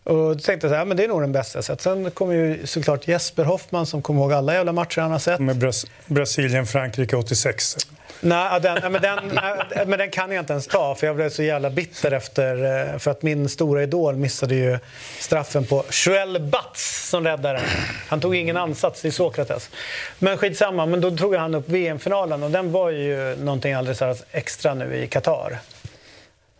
[0.04, 1.80] Och då tänkte jag så här, men det är nog den bästa jag sett.
[1.80, 5.40] Sen kommer ju såklart Jesper Hoffman som kommer ihåg alla jävla matcher han har sett.
[5.40, 7.76] Med Bras Brasilien, Frankrike 86.
[8.24, 11.30] Nej, den, men, den, nej, men den kan jag inte ens ta för jag blev
[11.30, 12.54] så jävla bitter efter
[12.92, 14.78] eh, för att min stora idol missade ju
[15.18, 17.68] straffen på Joel Batz som räddade den.
[18.08, 19.70] Han tog ingen ansats i Sokrates.
[20.18, 24.74] Men skitsamma, men då tog han upp VM-finalen och den var ju någonting alldeles extra
[24.74, 25.58] nu i Qatar.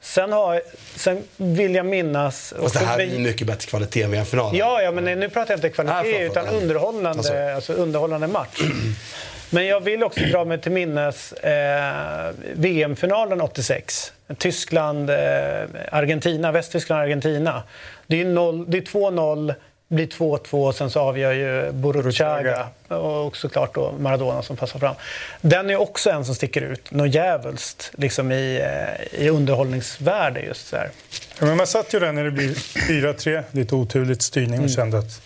[0.01, 0.63] Sen, har,
[0.97, 2.55] sen vill jag minnas...
[2.61, 4.57] fast det här är mycket bättre kvalitet än VM-finalen.
[4.57, 7.35] Ja, ja, men nu pratar jag inte kvalitet utan underhållande, Alltså.
[7.37, 8.61] alltså, underhållande match.
[9.53, 14.13] Men jag vill också dra mig till minnes eh, VM-finalen 86.
[14.39, 15.17] Tyskland, eh,
[15.93, 17.63] Argentina, Västtyskland, Argentina.
[18.07, 19.55] Det är, noll- det är 2-0,
[19.89, 24.95] blir 2-2 och sen så avgör ju Boruchaga och såklart då Maradona som passar fram.
[25.41, 28.61] Den är också en som sticker ut, något djävulskt liksom i,
[29.13, 30.91] eh, i underhållningsvärde just så här.
[31.39, 34.99] Ja, men man satt ju där när det blir 4-3, lite oturligt styrning och kände
[34.99, 35.23] att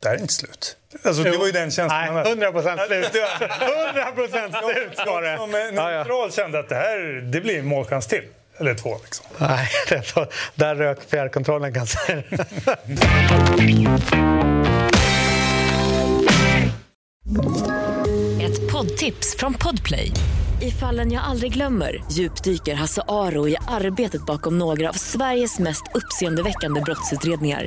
[0.00, 0.76] det här är inte slut.
[1.04, 2.28] Alltså, det var ju den känslan Nej, man hade.
[2.30, 3.04] 100 procent slut.
[3.94, 5.36] 100 procent slut var det.
[5.38, 8.22] Som neutral kände att det här det blir en målchans till.
[8.58, 8.96] eller två.
[9.04, 9.26] Liksom.
[9.38, 12.12] Nej, det var, där rök fjärrkontrollen kanske.
[18.42, 20.12] Ett poddtips från Podplay.
[20.62, 25.82] I fallen jag aldrig glömmer djupdyker Hasse Aro i arbetet bakom några av Sveriges mest
[25.94, 27.66] uppseendeväckande brottsutredningar.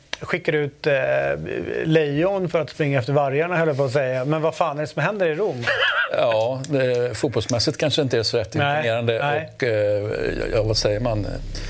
[0.21, 0.93] skickar ut eh,
[1.83, 4.25] lejon för att springa efter vargarna höll jag på att säga.
[4.25, 5.63] Men vad fan är det som händer i Rom?
[6.17, 9.19] Ja, det, fotbollsmässigt kanske inte är så rätt Nej, imponerande.
[9.19, 9.49] nej.
[9.55, 11.27] Och, eh, ja, vad säger man?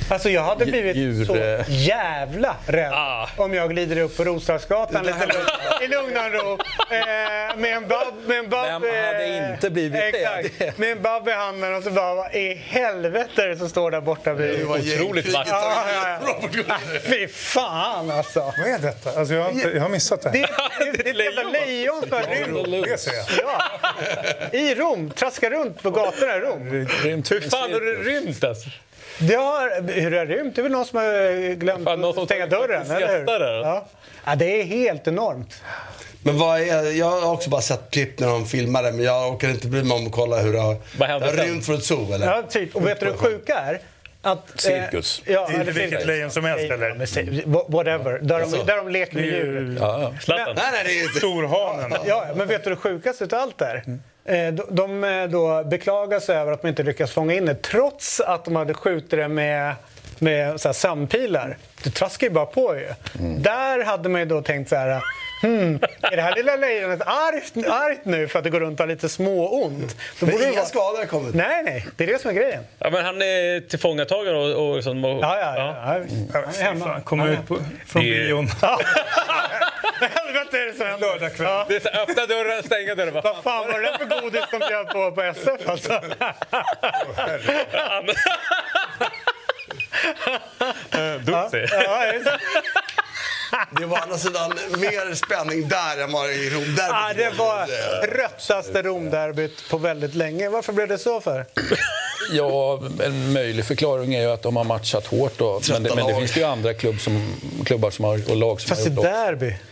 [0.10, 1.66] Alltså jag hade blivit Djur, så eh.
[1.68, 3.30] jävla rädd Ah.
[3.38, 5.50] om jag glider upp på Roslagsgatan lite lugnt,
[5.84, 6.52] i lugn och ro
[6.96, 8.14] eh, med en babb...
[8.28, 10.08] Med en babb Vem hade eh, inte blivit det?
[10.42, 13.70] exakt, Med en babb i handen och så bara, vad i helvete är det som
[13.70, 14.64] står där borta vid...
[14.66, 15.48] Otroligt vackert.
[15.52, 16.20] Ja, ja,
[16.68, 16.78] ja.
[17.04, 18.41] Fy fan alltså.
[18.58, 19.20] Vad är detta?
[19.20, 20.30] Alltså, jag, jag har missat det.
[20.30, 22.86] Det, det, det är ett jävla lejon har rymt.
[22.88, 23.26] Det ser jag.
[23.44, 24.58] Ja.
[24.60, 26.88] I Rom, traskar runt på gatorna i Rom.
[27.04, 28.70] Rymt Hur fan har du rymt alltså?
[29.20, 30.56] Det har, hur det har rymt?
[30.56, 33.26] Det är väl någon som har glömt Fan, att stänga dörren, eller hur?
[33.26, 33.88] där, Ja.
[34.26, 35.62] ja, det är helt enormt.
[36.24, 39.50] Men vad är, jag har också bara sett klipp när de filmade men jag orkar
[39.50, 41.76] inte bry mig om att kolla hur det har, Vad hände det har rymt från
[41.76, 42.28] ett zoo eller?
[42.28, 42.76] Ja, typ.
[42.76, 43.80] Och vet du hur sjuka är?
[44.24, 45.22] Att, eh, Cirkus.
[45.26, 47.72] ja, Det är inte vilket lejon som helst, eller?
[47.72, 48.20] whatever.
[48.22, 49.78] Där de, där de leker med djur.
[49.80, 50.14] Ja, ja.
[50.22, 50.54] Zlatan?
[50.58, 51.18] Nej, nej, det är inte.
[51.18, 52.00] Storhanen.
[52.06, 53.76] Ja, men vet du det sjukaste av allt är?
[54.26, 57.56] Eh, De, de eh, då beklagar sig över att de inte lyckas fånga in det
[57.62, 59.76] trots att de hade skjutit det med,
[60.20, 61.58] med så här sömnpilar.
[61.84, 62.88] Det traskar ju bara på ju.
[63.38, 65.02] Där hade man ju då tänkt så här...
[65.42, 68.84] Hmm, är det här lilla lejonet argt, argt nu för att det går runt och
[68.84, 69.96] har lite småont?
[70.20, 71.36] Då borde det inga vara- skador har kommit.
[71.36, 71.88] Nej, nej.
[71.98, 72.64] Det är det som är grejen.
[72.80, 75.76] Ja, men han är tillfångatagen och, och, liksom, och Ja, ja, ja.
[75.98, 76.06] ja.
[76.34, 76.86] Ja, är hemma.
[76.86, 78.48] fan, Kommer Ja, ut på, från Det är- bion.
[80.02, 81.08] Helvete är det som händer.
[81.08, 81.48] Lördagkväll.
[81.48, 81.66] Ja.
[81.70, 83.14] Det är så, öppna dörren, stänga dörren.
[83.14, 83.44] Vad fan?
[83.44, 86.02] fan var det där för godis som bjöd på på SF alltså?
[91.26, 91.66] Dutsi.
[91.72, 92.42] Ja, det är-
[93.80, 96.76] Det var å andra sidan mer spänning där än vad i Rom.
[96.76, 97.68] Där Ja, det var
[98.08, 100.50] rötsaste Romderbyt på väldigt länge.
[100.50, 101.46] Varför blev det så för?
[102.32, 105.38] Ja, en möjlig förklaring är ju att de har matchat hårt.
[105.38, 105.62] Då.
[105.70, 107.36] Men, det, men det finns ju andra klubb som,
[107.66, 109.71] klubbar som har, och lag som Fast har i gjort också.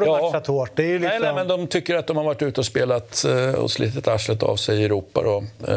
[0.00, 0.10] Derby.
[0.10, 0.30] Vadå Ja.
[0.32, 0.70] matchat hårt?
[0.74, 1.08] Det är ju liksom...
[1.08, 4.08] Nej, nej, men de tycker att de har varit ute och spelat eh, och slitit
[4.08, 5.22] arslet av sig i Europa.
[5.22, 5.44] Då.
[5.72, 5.76] Eh,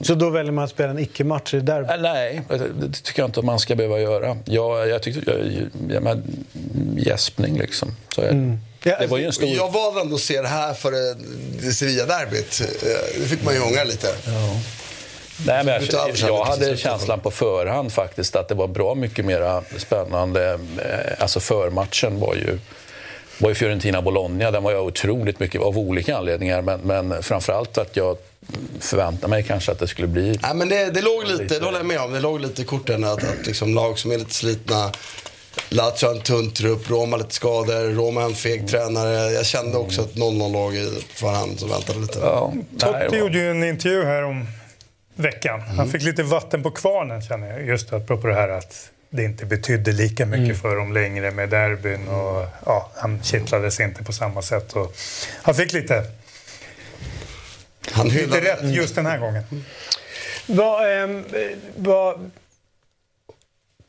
[0.00, 1.94] Så då väljer man att spela en icke-match i derby?
[1.94, 2.42] Eh, Nej,
[2.80, 4.36] det tycker jag inte att man ska behöva göra.
[4.44, 5.30] Jag, jag tyckte...
[5.30, 5.40] Jag,
[5.94, 6.44] jag, men,
[6.96, 7.96] gäspning, liksom.
[8.14, 8.28] Så det.
[8.28, 8.58] Mm.
[8.82, 9.48] Ja, det var ju en stor...
[9.48, 10.90] Jag valde ändå att se det här för
[11.62, 12.62] det Sevilla-derbyt.
[13.20, 14.06] Det fick man ju ångra lite.
[15.46, 19.62] Nej, men jag, jag hade känslan på förhand faktiskt att det var bra mycket mer
[19.78, 20.58] spännande.
[21.18, 22.58] Alltså förmatchen var ju,
[23.38, 24.50] var ju Fiorentina-Bologna.
[24.50, 26.62] Den var jag otroligt mycket av olika anledningar.
[26.62, 28.16] Men, men framförallt att jag
[28.80, 30.38] förväntade mig kanske att det skulle bli...
[30.42, 32.64] Nej, men det, det låg lite, det håller jag med om, det låg lite i
[32.64, 34.92] korten att, att liksom lag som är lite slitna
[35.68, 39.32] Lazio har en tunn trupp, Roma lite skador, Roma en feg tränare.
[39.32, 42.18] Jag kände också att 0-0 låg i förhand som väntade lite.
[42.18, 44.46] Ja, Totti gjorde ju en intervju här om
[45.14, 45.60] veckan.
[45.60, 47.66] Han fick lite vatten på kvarnen känner jag.
[47.66, 52.08] Just apropå det här att det inte betydde lika mycket för dem längre med derbyn.
[52.08, 54.72] Och, ja, han kittlades inte på samma sätt.
[54.72, 54.96] Och
[55.42, 56.04] han fick lite,
[57.90, 59.42] Han lite rätt just den här gången.
[60.46, 61.08] Vad, eh,
[61.76, 62.30] vad,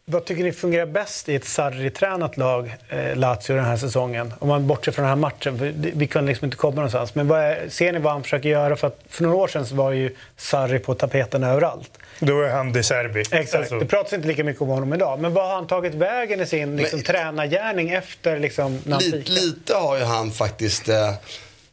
[0.10, 4.34] vad tycker ni fungerar bäst i ett Sarri-tränat lag, eh, Lazio, den här säsongen?
[4.40, 7.16] Om man bortser från den här matchen, för vi kunde liksom inte komma någonstans.
[7.16, 8.76] Men vad är, ser ni vad han försöker göra?
[8.76, 11.90] För, att för några år sedan så var ju Sarri på tapeten överallt.
[12.20, 13.20] Då är han De Serbi.
[13.20, 13.56] Exakt.
[13.56, 15.20] Alltså, Det pratas inte lika mycket om honom idag.
[15.20, 19.32] Men vad har han tagit vägen i sin liksom, tränargärning efter liksom, när han lite,
[19.32, 20.90] lite har ju han faktiskt...
[20.90, 21.14] Eh,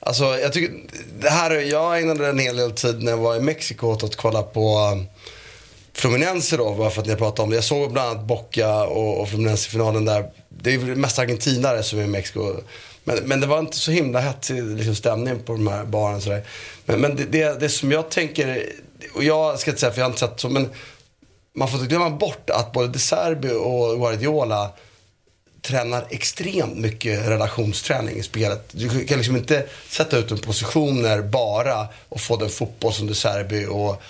[0.00, 0.74] alltså, jag, tycker,
[1.18, 4.16] det här, jag ägnade en hel del tid när jag var i Mexiko åt att
[4.16, 5.06] kolla på um,
[5.94, 7.56] Fluminense då, bara för att ni pratade om det.
[7.56, 10.30] Jag såg bland annat Bocca och, och Fluminense i finalen där.
[10.48, 12.56] Det är väl mest argentinare som är i Mexiko.
[13.04, 16.20] Men, men det var inte så himla hetsig liksom, stämning på de här baren.
[16.20, 16.44] Sådär.
[16.86, 18.66] Men, men det, det, det som jag tänker,
[19.14, 20.70] och jag ska inte säga för jag har inte sett så, men
[21.54, 24.70] man får inte glömma bort att både De Serbi och Guardiola
[25.62, 28.68] tränar extremt mycket relationsträning i spelet.
[28.72, 33.14] Du kan liksom inte sätta ut en positioner bara och få den fotboll som De
[33.14, 34.02] Serbi och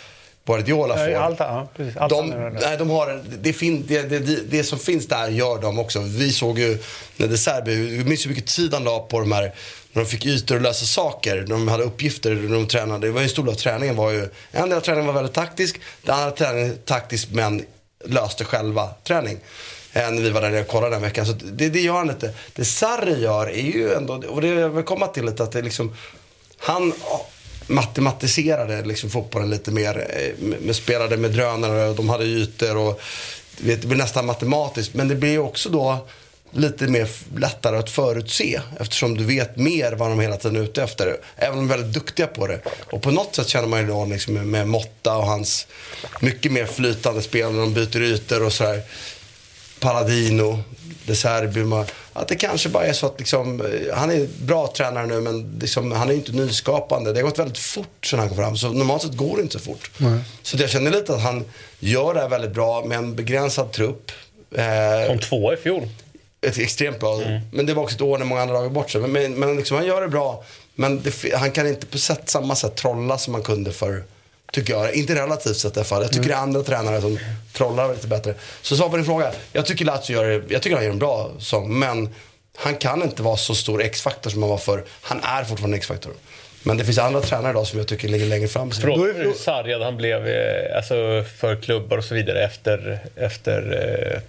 [0.46, 1.14] Guardiola får.
[1.14, 1.96] Allt- ja, precis.
[1.96, 2.26] Allt de,
[2.61, 6.00] nej, de har, det, fin, det, det, det, det som finns där gör de också.
[6.00, 6.78] Vi såg ju
[7.16, 9.54] när De Serbi, vi minns hur mycket tid han la på de här
[9.92, 11.44] när de fick ytor att lösa saker.
[11.48, 13.07] De hade uppgifter när de tränade.
[13.07, 15.14] Det var ju en stor del av träningen var ju, en del av träningen var
[15.14, 15.80] väldigt taktisk.
[16.02, 17.64] Den andra träningen taktisk men
[18.04, 19.38] löste själva träning.
[19.92, 21.26] Eh, När vi var där nere och kollade den veckan.
[21.26, 22.35] Så det, det gör han lite.
[22.54, 25.62] Det Sarri gör är ju ändå, och det jag vill komma till lite, att det
[25.62, 25.96] liksom,
[26.59, 26.92] han
[27.66, 30.07] matematiserade liksom fotbollen lite mer.
[30.11, 33.00] Eh, med, spelade med drönare och de hade ytor och
[33.59, 34.94] vet, det blir nästan matematiskt.
[34.94, 36.07] Men det blir också då
[36.50, 40.83] lite mer lättare att förutse eftersom du vet mer vad de hela tiden är ute
[40.83, 41.16] efter.
[41.37, 42.61] Även om de är väldigt duktiga på det.
[42.92, 45.66] Och på något sätt känner man ju då liksom med, med Motta och hans
[46.20, 48.83] mycket mer flytande spel när de byter ytor och sådär.
[49.81, 50.62] Paladino,
[51.07, 51.85] De Serbi.
[52.16, 55.59] Att det kanske bara är så att liksom, eh, han är bra tränare nu men
[55.61, 57.12] liksom, han är ju inte nyskapande.
[57.12, 58.57] Det har gått väldigt fort sen han kom fram.
[58.57, 59.90] Så normalt sett går det inte så fort.
[60.42, 61.44] Så jag känner lite att han
[61.79, 64.12] gör det här väldigt bra med en begränsad trupp.
[64.57, 65.88] Eh, Om två i fjol.
[66.46, 67.20] ett extremt bra.
[67.53, 69.00] Men det var också ett år när många andra lag bort sig.
[69.00, 70.44] Men, men, men liksom, han gör det bra.
[70.74, 74.05] Men det, han kan inte på sätt, samma sätt trolla som han kunde för
[74.54, 74.94] Tycker jag.
[74.94, 76.02] Inte relativt sett i alla fall.
[76.02, 77.18] Jag tycker det är andra tränare som
[77.52, 78.34] trollar lite bättre.
[78.62, 79.32] Så svar på din fråga.
[79.52, 81.78] Jag tycker Lazio gör det, jag tycker han gör en bra sång.
[81.78, 82.14] Men
[82.56, 84.84] han kan inte vara så stor X-faktor som han var förr.
[85.00, 86.12] Han är fortfarande en X-faktor.
[86.62, 88.70] Men det finns andra tränare idag som jag tycker ligger längre fram.
[88.70, 93.62] Frågan är hur sargad han blev eh, alltså, för klubbar och så vidare efter, efter
[94.14, 94.20] eh,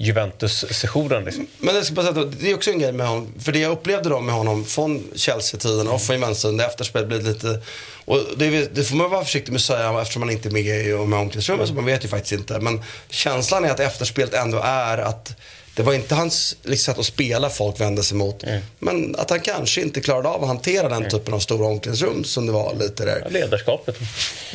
[0.00, 1.24] Juventus-sessionen.
[1.24, 1.46] Liksom.
[1.58, 3.32] Men det, ska bara säga, att det är också en grej med honom.
[3.38, 7.24] För det jag upplevde då med honom från Chelsea-tiden och från Juventus-tiden, det efterspelet blev
[7.24, 7.60] lite...
[8.04, 10.62] Och det, det får man vara försiktig med att säga eftersom man inte är med
[10.62, 11.20] i omklädningsrummet, mm.
[11.20, 12.60] omklädningsrummet, så man vet ju faktiskt inte.
[12.60, 15.36] Men känslan är att efterspelet ändå är att
[15.80, 18.44] det var inte hans liksom, sätt att spela folk vände sig mot.
[18.78, 22.46] Men att han kanske inte klarade av att hantera den typen av stora omklädningsrum som
[22.46, 23.26] det var lite där.
[23.30, 23.96] Ledarskapet.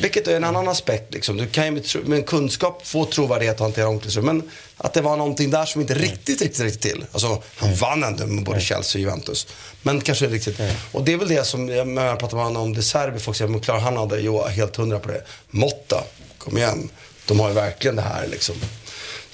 [0.00, 1.14] Vilket är en annan aspekt.
[1.14, 1.36] Liksom.
[1.36, 4.26] Du kan ju med, tro- med kunskap få trovärdighet att hantera omklädningsrum.
[4.26, 7.04] Men att det var någonting där som inte riktigt, riktigt, riktigt till.
[7.12, 9.46] Alltså, han vann ändå med både Chelsea och Juventus.
[9.82, 10.60] Men kanske riktigt.
[10.92, 13.50] Och det är väl det som, jag pratar med honom om De Serbi, folk säger,
[13.50, 14.20] men klarar han det?
[14.20, 15.22] Jag är helt hundra på det.
[15.50, 16.04] Motta,
[16.38, 16.88] kom igen.
[17.26, 18.54] De har ju verkligen det här liksom.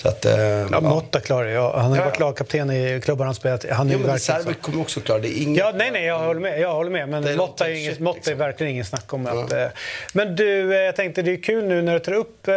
[0.03, 0.33] Så att, eh,
[0.71, 1.53] Ja, Motta klarar det.
[1.53, 2.27] Ja, han har Ja, varit ja.
[2.27, 3.65] lagkapten i klubbar han spelat.
[3.71, 4.61] Han är Jo, ju men verkligen Serbi så.
[4.61, 5.29] kommer också klara det.
[5.29, 5.59] är inget...
[5.59, 6.61] Ja, nej, nej, jag håller med.
[6.61, 7.09] Jag håller med.
[7.09, 8.39] Men Motta är, något inget, Motta är liksom.
[8.39, 9.53] verkligen ingen snack om att...
[9.53, 9.67] eh,
[10.13, 12.55] Men du, eh, jag tänkte det är kul nu när du tar upp eh,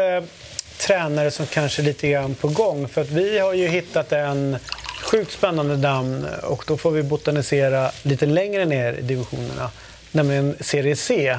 [0.79, 2.87] tränare som kanske är lite grann på gång.
[2.87, 4.57] För att vi har ju hittat en
[5.03, 9.71] sjukt spännande namn och då får vi botanisera lite längre ner i divisionerna.
[10.11, 11.37] Nämligen Serie C.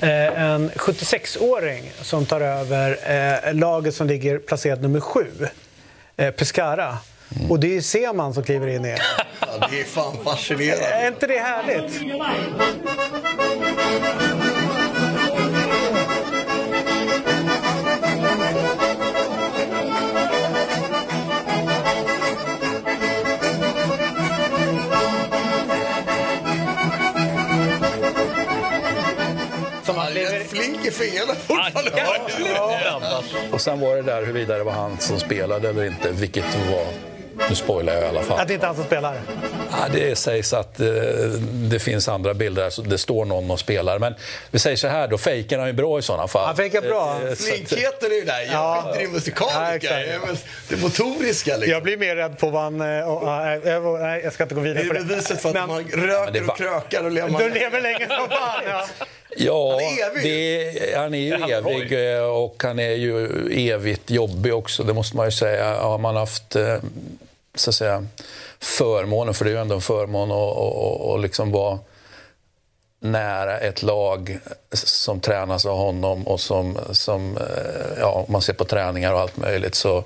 [0.00, 2.98] Eh, en 76-åring som tar över
[3.46, 5.26] eh, laget som ligger placerat nummer sju.
[6.16, 6.98] Eh, Pescara.
[7.50, 8.96] Och det är Seman som kliver in i
[9.40, 10.84] Ja, det är fan fascinerande.
[10.86, 11.92] Är inte det härligt?
[30.98, 31.90] Fingrarna fortfarande.
[33.52, 36.86] Och sen var det där huruvida det var han som spelade eller inte, vilket var...
[37.48, 38.40] Nu spoilar jag i alla fall.
[38.40, 39.14] Att det inte är han som spelar.
[39.70, 40.86] Ja, det sägs att eh,
[41.52, 43.98] det finns andra bilder där så det står någon och spelar.
[43.98, 44.14] Men
[44.50, 46.46] vi säger så här då, fejkar han ju bra i sådana fall.
[46.46, 47.20] Han fejkar bra.
[47.24, 48.40] Eh, att- Flinkheten är ju där.
[48.40, 48.82] Jag Ja.
[48.86, 50.00] skiter i det musikaliska.
[50.00, 50.20] Ja, är
[50.68, 51.72] det motoriska liksom.
[51.72, 52.80] Jag blir mer rädd på vad han...
[52.80, 55.04] eh, och, eh, jag- Nej, jag ska inte gå Det vidare är på det.
[55.04, 57.42] beviset för att Men- man det röker var- och krökar och lever man...
[57.42, 58.62] Du lever länge som fan.
[58.68, 58.86] Ja.
[59.36, 60.22] Ja, Han är evig.
[60.22, 63.26] det, han är ju är han, evig eh, och han är ju
[63.70, 65.80] evigt jobbig också, det måste man ju säga.
[65.80, 66.76] Har man haft eh,
[67.54, 68.06] så att säga,
[68.60, 71.78] förmånen, för det är ju ändå en förmån att och, och, och liksom vara
[73.00, 74.38] nära ett lag
[74.72, 79.36] som tränas av honom och som, som eh, ja, man ser på träningar och allt
[79.36, 79.74] möjligt.
[79.74, 80.04] Så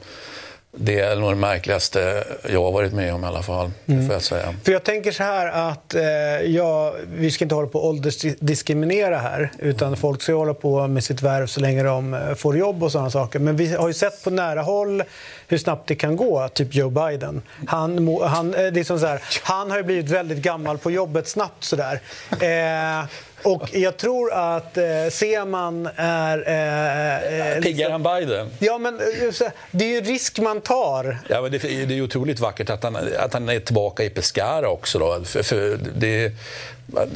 [0.77, 4.13] det är nog det märkligaste jag har varit med om i alla fall, det får
[4.13, 4.55] jag säga.
[4.65, 6.03] För jag tänker så här att eh,
[6.47, 11.05] ja, vi ska inte hålla på att åldersdiskriminera här utan folk ska hålla på med
[11.05, 13.39] sitt värv så länge de eh, får jobb och sådana saker.
[13.39, 15.03] Men vi har ju sett på nära håll
[15.49, 17.43] hur snabbt det kan gå, typ Joe Biden.
[17.67, 21.65] Han, han, eh, liksom så här, han har ju blivit väldigt gammal på jobbet snabbt
[21.65, 22.01] sådär.
[22.31, 23.07] Eh,
[23.45, 26.45] och jag tror att eh, Seman är...
[26.49, 28.51] Eh, eh, Piggare än Biden?
[28.59, 31.19] Ja, men eh, det är ju en risk man tar.
[31.29, 34.69] Ja, men det, det är otroligt vackert att han, att han är tillbaka i Pescara
[34.69, 34.99] också.
[34.99, 35.21] Då.
[35.25, 36.33] För, för det,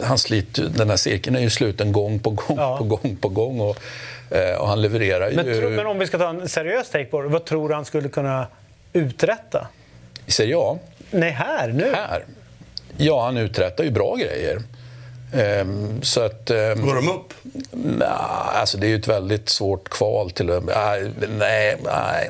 [0.02, 2.76] han sliter, den här cirkeln är ju sluten gång på gång Ja.
[2.78, 3.60] på gång på gång.
[3.60, 3.76] Och,
[4.30, 5.36] eh, och han levererar ju...
[5.36, 7.74] Men, tro, men om vi ska ta en seriös take på det, vad tror du
[7.74, 8.46] han skulle kunna
[8.92, 9.66] uträtta?
[10.26, 10.78] Säger jag?
[11.10, 11.92] Nej, här, nu.
[11.94, 12.24] Här?
[12.96, 14.62] Ja, han uträttar ju bra grejer.
[15.32, 17.34] Ehm, så att, ehm, Går de upp?
[17.72, 18.08] Nej,
[18.54, 20.64] alltså det är ju ett väldigt svårt kval till att...
[20.64, 21.76] Nej, nej,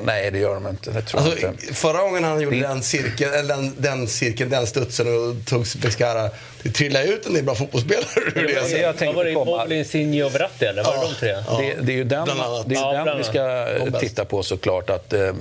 [0.03, 0.91] nej, det gör de inte.
[0.91, 1.73] Det tror Alltså, jag inte.
[1.73, 6.29] förra gången han gjorde den cirkeln, eller den, den cirkeln, den studsen och tog Pescara,
[6.63, 8.41] det trillade ut en del bra fotbollsspelare ur det.
[8.41, 9.33] det jag Vad tänkte var det?
[9.33, 9.51] komma.
[9.51, 10.83] Immobile, Insigne och Verratti eller?
[10.83, 11.33] Var det de tre?
[11.67, 12.27] Det, det är ju den,
[12.65, 13.99] det är Ja, den vi ska bäst.
[13.99, 14.89] titta på såklart.
[14.89, 15.33] Att, eh,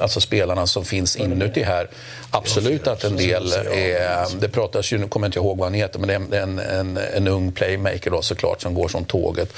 [0.00, 1.88] alltså spelarna som finns inuti här.
[2.34, 4.40] Absolut att en del är...
[4.40, 6.58] Det pratas ju, nu kommer jag inte ihåg vad han heter, men det är en,
[6.58, 9.48] en, en ung playmaker då såklart som går som tåget.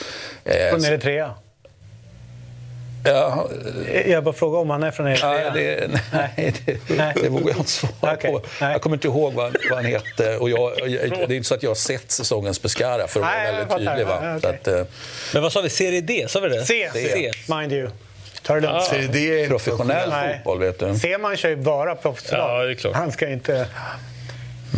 [0.44, 1.34] Eh, Från Eritrea.
[3.04, 3.48] ja,
[4.06, 5.44] Jag bara frågar om han är från Eritrea.
[5.44, 6.78] Ja, det, nej, det,
[7.22, 8.40] det vågar jag inte svara Okej, på.
[8.60, 8.72] nej.
[8.72, 10.37] Jag kommer inte ihåg vad, vad han hette.
[10.37, 13.26] Och jag, jag, det är inte så att jag har sett säsongens Pescara för att
[13.26, 14.06] vara väldigt tydlig.
[14.06, 14.18] Va?
[14.22, 14.60] Ja, Så okej.
[14.60, 14.87] att, eh,
[15.34, 15.70] Men vad sa vi?
[15.70, 16.24] Serie D?
[16.28, 16.64] Sa vi det?
[16.64, 17.30] C, C.
[17.48, 17.88] mind you.
[18.44, 18.88] Ta det lugnt.
[18.92, 18.98] Ja.
[19.12, 20.37] Det är inte professionell Nej.
[20.37, 20.94] fotboll, vet du.
[20.94, 22.40] Seman kör ju bara proffslag.
[22.40, 22.94] Ja, det är klart.
[22.94, 23.66] Han ska inte...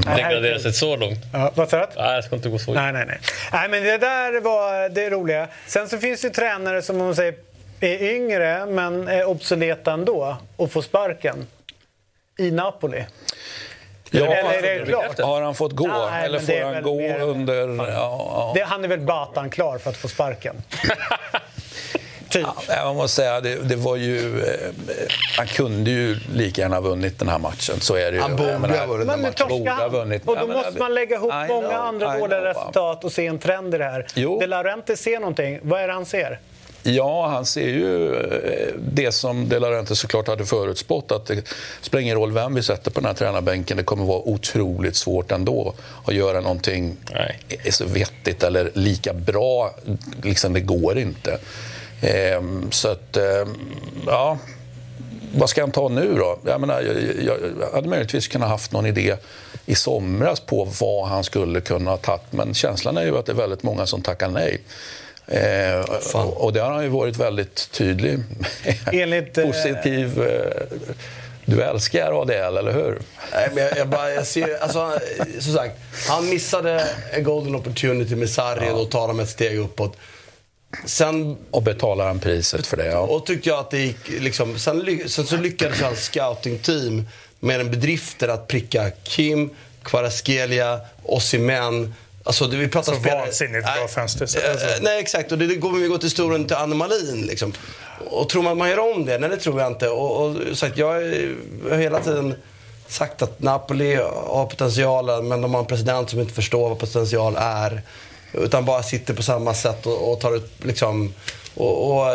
[0.07, 1.19] Nej, Degradera sig så långt.
[1.33, 1.87] Ja, vad sa du?
[1.97, 3.19] Nej, jag ska inte gå så Nej, nej, nej.
[3.53, 5.49] Nej, men det där var det roliga.
[5.67, 7.35] Sen så finns det ju tränare som man säger
[7.81, 11.47] är yngre men är obsoleta ändå och får sparken.
[12.39, 13.05] I Napoli.
[14.11, 15.21] Ja, Eller är det klart?
[15.21, 15.87] Har han fått gå?
[16.11, 17.69] Nej, eller får han gå mer- under...
[17.69, 18.53] Ja, ja.
[18.55, 20.63] Det, han är väl Batan klar för att få sparken.
[22.37, 22.47] typ.
[22.69, 24.41] Ja, man måste säga, det, det var ju...
[24.41, 24.71] Eh,
[25.37, 27.81] han kunde ju lika gärna ha vunnit den här matchen.
[27.81, 28.23] Så är det ju.
[28.23, 30.23] Han borde menar, ha vunnit Men nu Borde ha vunnit.
[30.29, 33.27] Och då men måste man lägga ihop I många know, andra dåliga resultat och se
[33.27, 34.07] en trend i det här.
[34.15, 34.41] Jo.
[34.41, 35.59] De Laurentiis ser någonting.
[35.63, 36.41] Vad är det han ser?
[36.83, 41.13] Ja, han ser ju eh, det som De Laurentiis såklart hade förutspått.
[41.13, 41.43] Att det
[41.81, 43.77] spelar ingen roll vem vi sätter på den här tränarbänken.
[43.77, 47.39] Det kommer vara otroligt svårt ändå att göra någonting Nej.
[47.71, 49.75] så vettigt eller lika bra.
[50.23, 51.39] Liksom, det går inte.
[52.01, 53.57] Ehm, så att, ehm,
[54.07, 54.39] ja.
[55.35, 56.39] Vad ska han ta nu då?
[56.45, 56.97] Jag, menar, jag,
[57.61, 59.17] jag, hade möjligtvis kunnat haft någon idé
[59.67, 62.23] i somras på vad han skulle kunna ha tagit.
[62.31, 64.61] Men känslan är ju att det är väldigt många som tackar nej.
[65.27, 65.81] Eh,
[66.15, 68.19] och, och det har han ju varit väldigt tydlig
[68.93, 70.23] Enligt, Positiv...
[70.23, 70.79] Eh,
[71.49, 72.99] du älskar ADL, eller hur?
[73.33, 74.99] Nej, men jag, jag, bara, jag ser, alltså,
[75.41, 75.79] som sagt,
[76.09, 79.97] han missade en golden opportunity med Sarri och då tar de ett steg uppåt.
[80.85, 82.87] Sen Och betalar han priset för det?
[82.87, 82.99] Ja.
[82.99, 87.05] och tyckte jag att det gick liksom, sen, sen så lyckades hans scouting-team
[87.41, 89.51] med en bedrifter att pricka Kim,
[89.83, 91.95] Kvaratskhelia, Osimhen.
[92.25, 94.67] Alltså, det, vi pratar Så spelare- vansinnigt bra Nej, fönster, så- eh, alltså.
[94.81, 95.33] Nej, exakt.
[95.33, 97.27] Och det, det kommer vi gå till historien till Anne Malin.
[97.27, 97.53] Liksom.
[98.11, 99.19] Och tror man att man gör om det?
[99.19, 99.89] Nej, det tror jag inte.
[99.89, 101.35] Och, och, så att jag är-
[101.65, 102.35] jag har hela tiden
[102.89, 103.95] sagt att Napoli
[104.27, 107.83] har potentialen, men de har en president som inte förstår vad potential är.
[108.33, 111.15] Utan bara sitter på samma sätt och, och tar ut liksom...
[111.55, 112.07] Och, och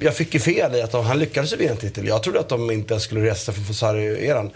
[0.00, 2.06] jag fick ju fel i att de, han lyckades ju vinna en titel.
[2.06, 4.50] Jag trodde att de inte ens skulle resa sig från Sarri-eran.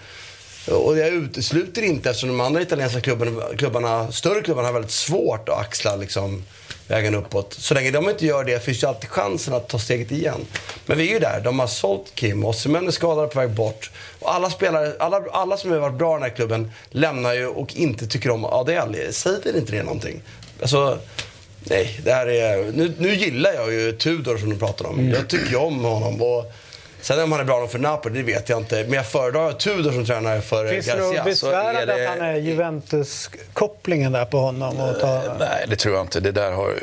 [0.71, 5.49] Och jag utesluter inte eftersom de andra italienska klubbarna, klubbarna större klubbarna har väldigt svårt
[5.49, 6.45] att axla liksom,
[6.89, 7.55] vägen uppåt.
[7.55, 10.47] Så länge de inte gör det finns ju alltid chansen att ta steget igen.
[10.87, 11.41] Men vi är ju där.
[11.45, 13.91] De har sålt Kim, Osimhen är skadad på väg bort.
[14.21, 17.47] Och alla spelare, alla, alla som har varit bra i den här klubben lämnar ju
[17.47, 18.95] och inte tycker om ADL.
[19.11, 20.23] Säger inte det någonting?
[20.61, 20.99] Alltså,
[21.59, 22.01] nej.
[22.05, 25.11] Det här är, nu, nu gillar jag ju Tudor som du pratar om.
[25.11, 26.23] Jag tycker ju om honom.
[26.23, 26.53] Och,
[27.01, 28.75] Sen om han är bra nog för Napoli, det vet jag inte.
[28.85, 31.07] Men jag föredrar Tudor som tränare för Finns det Garcia.
[31.09, 34.81] något så besvärande är det- att han är Juventus-kopplingen där på honom?
[34.81, 35.23] Och ta...
[35.39, 36.21] Nej, det tror jag inte.
[36.21, 36.75] Det där, har,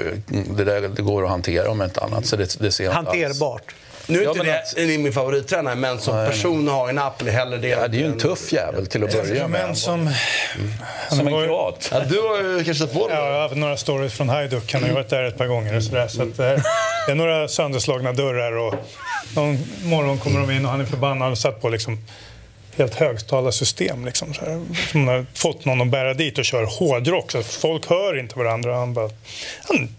[0.57, 2.25] det där det går att hantera om inte annat.
[2.25, 3.21] Så det, det ser jag inte alls.
[3.21, 3.75] Hanterbart.
[4.07, 7.57] Nu är Ja, inte det är min favorittränare, men som person har i Napoli hellre
[7.57, 7.67] det.
[7.67, 9.65] Ja, det är ju en tuff jävel till att börja med.
[9.65, 10.07] Men som...
[11.09, 11.89] Han Som en kroat.
[11.91, 13.07] Ja, du har ju kanske sett på.
[13.09, 14.73] Ja, jag har haft några stories från Hajduk.
[14.73, 15.75] Han har ju varit där ett par gånger.
[15.77, 16.63] Och sådär, så att det, är,
[17.05, 18.73] det är några sönderslagna dörrar och
[19.35, 21.97] någon morgon kommer de in och han är förbannad och satt på liksom
[22.77, 24.05] helt högtalarsystem.
[24.05, 24.61] Liksom, så här,
[24.91, 28.39] som har fått någon att bära dit och kör hårdrock så att folk hör inte
[28.39, 28.75] varandra.
[28.75, 29.09] Han bara,
[29.67, 29.95] han,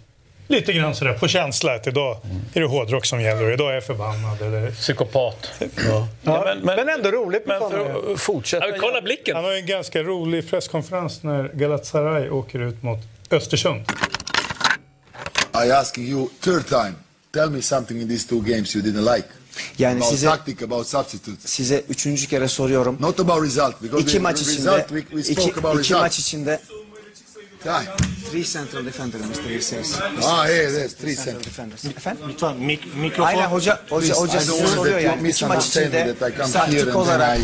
[0.54, 2.20] lite grann sådär på känsla att idag
[2.54, 4.42] är det hårdrock som gäller och idag är jag förbannad.
[4.42, 5.50] Eller, Psykopat.
[6.22, 8.66] Ja, men, ändå roligt Men för att fortsätta...
[8.66, 9.36] Ja, men kolla blicken!
[9.36, 12.98] han har en ganska rolig presskonferens när Galatasaray åker ut mot
[13.30, 13.80] Östersund.
[15.66, 16.94] I ask you third time.
[17.32, 19.28] Tell me something in these two games you didn't like.
[19.76, 21.50] Yani about size- tactic, about substitutes.
[21.50, 22.96] Size üçüncü kere soruyorum.
[23.00, 25.78] Not about result because İki the maç result içinde, we, we iki, spoke about iki
[25.80, 26.00] result.
[26.00, 26.60] maç içinde
[27.64, 27.86] Time.
[28.30, 29.50] three central defender Mr.
[29.50, 29.98] Irseniz.
[30.22, 31.44] Ah, yeah, there's three central.
[31.44, 31.84] defenders.
[31.84, 32.28] Efendim?
[32.28, 33.26] Lütfen mik mikrofon.
[33.26, 35.28] Aynen hoca, hoca, hoca size soruyor yani.
[35.28, 37.38] İki maç içinde then olarak.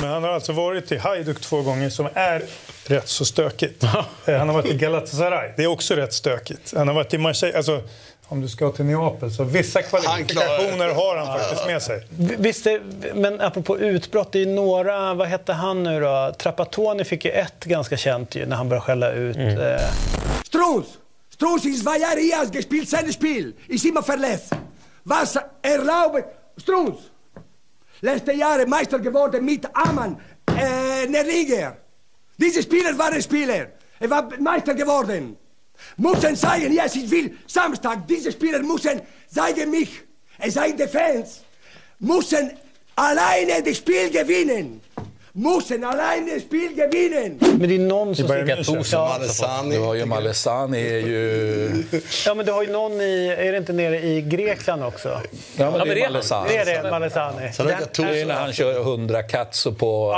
[0.00, 2.42] Men han har alltså varit i Hajduk två gånger som är
[2.86, 3.84] rätt så stökigt.
[4.26, 5.52] Eh, han har varit i Galatasaray.
[5.56, 6.74] Det är också rätt stökigt.
[6.76, 7.56] Han har varit i Marseille.
[7.56, 7.82] Alltså,
[8.28, 12.06] om du ska till Neapel, så vissa kvalifikationer har han faktiskt med sig.
[12.38, 12.82] Visst är,
[13.14, 16.34] men apropå utbrott, det är ju några, vad hette han nu då?
[16.38, 19.36] Trapattoni fick ju ett ganska känt ju när han började skälla ut.
[19.36, 19.44] Eh,
[20.44, 20.86] Strunz!
[21.30, 23.54] Strunz in zwei Jahren hier hat gespielt, sein Spiel.
[23.68, 24.52] Ist immer verletzt.
[25.02, 26.24] Was erlaubt...
[26.56, 26.98] Strunz!
[28.00, 30.16] Letzte Jahre Meister geworden mit Amann,
[30.46, 31.72] äh, Liga.
[32.36, 33.68] Diese Spieler waren Spieler.
[34.00, 35.36] Er war Meister geworden.
[35.96, 40.02] Müssen sagen, yes, ich will Samstag, diese Spieler müssen sagen mich,
[40.38, 41.42] es seien die Fans,
[41.98, 42.52] müssen
[42.96, 44.80] alleine das Spiel gewinnen.
[45.38, 47.38] Müssen alleine das Spiel gewinnen.
[47.40, 48.26] Men det är någon som...
[48.92, 49.74] Malesani.
[49.76, 51.84] Du har ju Malesani är ju...
[52.26, 53.34] Ja, men du har ju någon i...
[53.38, 55.20] Är det inte nere i Grekland också?
[55.56, 56.48] Ja, men det men är Malesani.
[56.48, 57.52] Det är det, Malesani.
[57.52, 57.72] Sen det
[58.20, 60.16] är när han kör 100 katso på,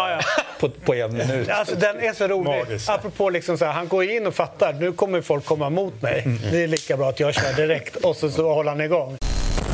[0.61, 1.49] på, på en minut.
[1.49, 2.81] Alltså, den är så rolig.
[2.87, 6.27] Apropå liksom så här, han går in och fattar, nu kommer folk komma mot mig.
[6.51, 9.19] Det är lika bra att jag kör direkt och så, så håller han igång.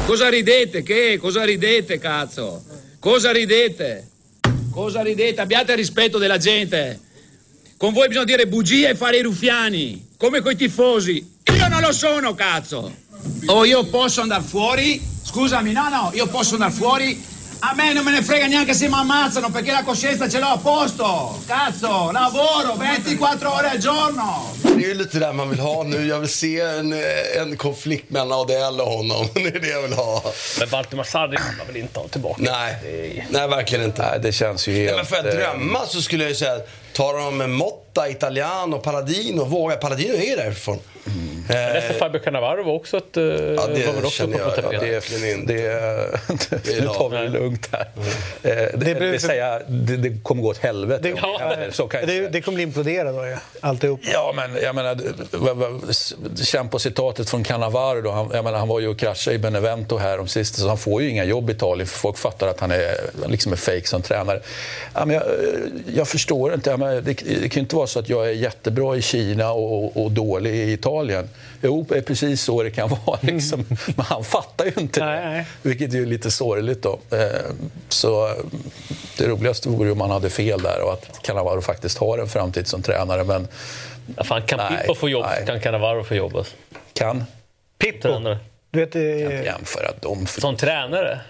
[0.07, 0.83] Cosa ridete?
[0.83, 1.19] Che?
[1.19, 2.61] Cosa ridete, cazzo?
[3.01, 4.03] Cosa ridete?
[4.77, 5.41] Cosa ridete?
[5.41, 7.01] Abbiate rispetto della gente.
[7.79, 11.37] Con voi bisogna dire bugie e fare i ruffiani, come coi tifosi.
[11.45, 12.95] Io non lo sono, cazzo.
[13.47, 15.01] Oh, io posso andare fuori?
[15.23, 17.19] Scusami, no, no, io posso andare fuori.
[17.61, 20.47] A me non me ne frega neanche se mi ammazzano perché la coscienza ce l'ho
[20.47, 21.39] a posto.
[21.47, 24.55] Cazzo, lavoro 24 ore al giorno.
[24.63, 26.07] Det är ju lite där man vill ha nu.
[26.07, 26.95] Jag vill se en,
[27.41, 29.29] en konflikt mellan ADL och honom.
[29.35, 30.23] Det är det jag vill ha.
[30.59, 32.43] Men Valdemar Sarri kan man väl inte ha tillbaka?
[32.43, 34.03] Nej, nej verkligen inte.
[34.03, 34.87] Nej, det känns ju helt...
[34.87, 36.59] Nej, men för att eh, drömma så skulle jag ju säga,
[36.93, 39.77] tar de med Motta, Italiano, Paladino, våga.
[39.77, 40.79] Paladino är ju därifrån.
[41.49, 43.17] Jag läste Fabio Cannavaro var också ett...
[43.17, 45.47] eh, det var också känner jag- på tapeten.
[45.47, 45.69] Det, det,
[46.65, 47.81] det, nu tar vi det lugnt här.
[48.43, 51.03] Eh, Det, det, vill säga, det, det kommer gå åt helvete.
[51.03, 51.71] Det, det händer.
[51.73, 54.01] Så kan det, det kommer bli imploderat då ju, alltihop.
[54.13, 54.97] Ja, men jag menar,
[56.45, 58.01] känn på citatet från Cannavaro.
[58.01, 58.11] Då.
[58.11, 60.79] Han, jag menar, han var ju och kraschade i Benevento här om sist, så han
[60.79, 62.95] får ju inga jobb i Italien för folk fattar att han är
[63.29, 64.41] liksom är fake som tränare.
[64.95, 65.25] Ja, men jag,
[65.95, 66.71] jag förstår inte.
[66.71, 69.53] Jag menar, det, det kan ju inte vara så att jag är jättebra i Kina
[69.53, 71.29] och, och dålig i Italien.
[71.63, 73.19] Jo, det är precis så det kan vara.
[73.23, 73.65] Liksom.
[73.97, 76.83] Men han fattar ju inte det, vilket är lite sorgligt.
[76.83, 76.99] Då.
[77.11, 77.19] Eh,
[77.89, 78.35] Så
[79.19, 82.29] det roligaste vore ju om han hade fel där och att Cannavaro faktiskt har en
[82.29, 83.25] framtid som tränare.
[83.25, 83.49] Men
[84.17, 85.47] Ja, fan, kan Nej, Pippo få jobb nej.
[85.47, 86.37] kan Cannavaro få jobb.
[86.37, 86.55] Alltså.
[86.93, 87.25] Kan?
[87.79, 88.03] Pippo?
[88.09, 88.39] Tränare.
[88.71, 90.27] Du vet, eh, jämföra dem.
[90.27, 91.21] Som tränare?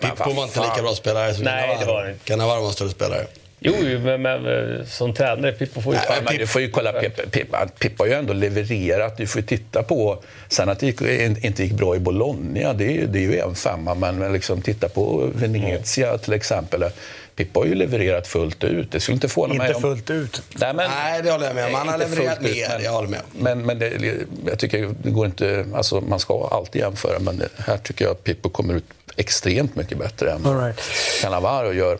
[0.00, 1.94] Pippo var inte lika bra spelare som Nej, det Cannavaro.
[1.96, 2.24] var det inte.
[2.24, 3.26] Cannavaro var en större spelare.
[3.62, 4.46] Jo, men, men
[4.78, 6.00] eh, som tränare, Pippo får ju...
[6.08, 9.16] Nej, men du får ju kolla, Pippa, Pippa, Pippa har ju ändå levererat.
[9.16, 10.22] Du får ju titta på...
[10.48, 11.00] Sen att det gick,
[11.44, 13.94] inte gick bra i Bologna, det är, ju- det är ju en femma.
[13.94, 16.84] Men liksom, titta på Venezia till exempel.
[17.36, 18.92] Pippa har ju levererat fullt ut.
[18.92, 19.82] Det skulle inte mig inte om...
[19.82, 20.42] fullt ut.
[20.60, 21.74] Nej, men, Nej, det håller jag med om.
[21.74, 23.20] Han har levererat mer, men- jag håller med.
[23.38, 23.92] Men, men det,
[24.46, 25.66] jag tycker det går inte...
[25.74, 28.84] Alltså, man ska alltid jämföra, men det, här tycker jag att Pippo kommer ut
[29.16, 30.80] extremt mycket bättre än All right.
[31.22, 31.98] Cannavaro gör.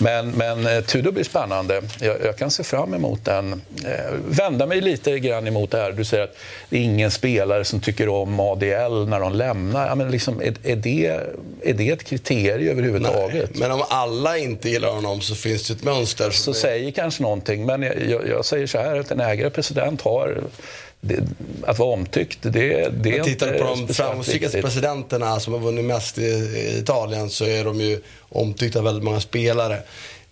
[0.00, 1.82] Men, men eh, Tudor blir spännande.
[2.00, 3.52] Jag, jag kan se fram emot den.
[3.84, 5.92] Eh, vända mig lite grann emot det här.
[5.92, 6.36] Du säger att
[6.68, 9.86] det är ingen spelare som tycker om ADL när de lämnar.
[9.86, 11.06] Ja, men liksom, är, är, det,
[11.62, 13.58] är det ett kriterium överhuvudtaget?
[13.58, 16.30] Men om alla inte gillar honom så finns det ett mönster.
[16.30, 17.66] Så säger kanske någonting.
[17.66, 20.42] Men jag, jag, jag säger så här att en ägare president har...
[21.00, 21.22] Det,
[21.62, 22.50] att vara omtyckt, det,
[23.02, 24.64] det är tittar inte på de framgångsrikaste viktigt.
[24.64, 29.04] presidenterna som har vunnit mest i, i Italien så är de ju omtyckta av väldigt
[29.04, 29.82] många spelare.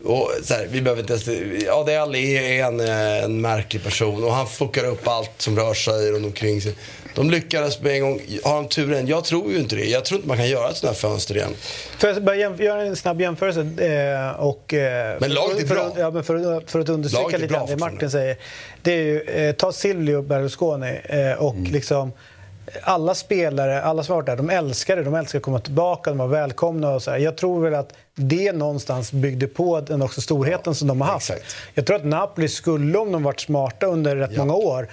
[0.04, 4.32] Och så här, vi behöver inte ens, ADL är en, eh, en märklig person och
[4.32, 6.74] han fuckar upp allt som rör sig runt omkring sig.
[7.14, 8.20] De lyckades med en gång.
[8.44, 9.06] Har de turen?
[9.06, 9.84] Jag tror ju inte det.
[9.84, 11.54] Jag tror inte man kan göra ett sånt här fönster igen.
[11.98, 13.60] Får jag bara göra en snabb jämförelse?
[13.60, 15.90] Eh, och, eh, Men laget är bra.
[15.94, 17.76] För, ja, men för, att- för att understryka lite grann det.
[17.76, 18.36] Martin säger.
[18.82, 20.98] Det är ju, eh, ta Silvio Berlusconi
[21.38, 21.72] och Mm.
[21.72, 22.12] liksom
[22.82, 25.02] alla spelare, alla som har varit där, de älskar det.
[25.02, 27.18] De älskar att komma tillbaka, de var välkomna och så här.
[27.18, 31.30] Jag tror väl att det någonstans byggde på den också storheten som de har haft.
[31.74, 34.88] Jag tror att Napoli skulle, om de varit smarta under rätt många år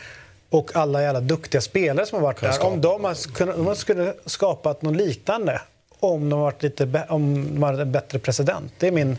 [0.49, 4.13] och alla jävla duktiga spelare som har varit där, om de, har, kunnat- de skulle
[4.26, 5.61] skapat något liknande
[5.99, 8.73] om de varit lite om de hade en bättre president.
[8.80, 9.17] Det är min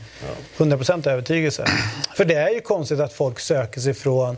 [0.56, 1.64] 100% övertygelse.
[2.16, 4.36] För det är ju konstigt att folk söker sig från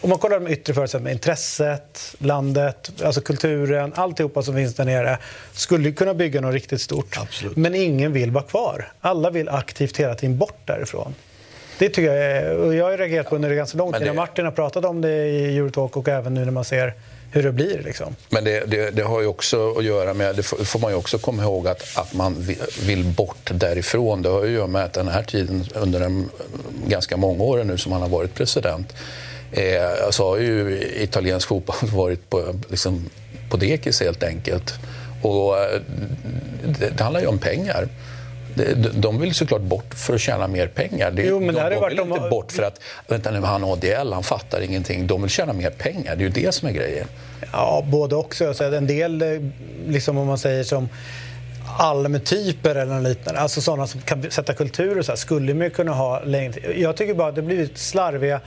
[0.00, 5.18] om man kollar de yttre förutsättningarna, intresset, landet, alltså kulturen, alltihopa som finns där nere
[5.52, 7.18] skulle kunna bygga något riktigt stort.
[7.56, 8.92] Men ingen vill vara kvar.
[9.00, 11.14] Alla vill aktivt hela tiden bort därifrån.
[11.78, 14.02] Det tycker jag är, jag har reagerat på under ganska lång tid.
[14.02, 16.94] det- Martin har pratat om det i Eurotalk och även nu när man ser
[17.32, 17.82] hur det blir.
[17.84, 18.16] Liksom.
[18.28, 21.18] Men det, det, det har ju också att göra med, det får man ju också
[21.18, 24.22] komma ihåg, att, att man vi- vill bort därifrån.
[24.22, 26.30] Det har ju att göra med att den här tiden, under en,
[26.86, 28.92] ganska många år nu som han har varit president,
[29.52, 33.04] eh, så har ju italiensk fotboll varit på, liksom,
[33.50, 34.74] på dekis helt enkelt.
[35.22, 35.80] Och eh,
[36.78, 37.88] det, det handlar ju om pengar.
[38.54, 41.10] De, de vill såklart bort för att tjäna mer pengar.
[41.10, 43.40] Det, Jo, men det de, de varit vill om- inte bort för att, vänta nu,
[43.40, 45.06] han ADL, han fattar ingenting.
[45.06, 46.16] De vill tjäna mer pengar.
[46.16, 47.06] Det är ju det som är grejen.
[47.52, 48.54] Ja, både också.
[48.54, 49.28] Så en del, eh,
[49.88, 50.88] liksom om man säger som
[51.78, 55.92] almtyper eller liknande, alltså sådana som kan sätta kultur och så här, skulle man kunna
[55.92, 56.80] ha längre.
[56.80, 58.40] Jag tycker bara att det blivit slarviga.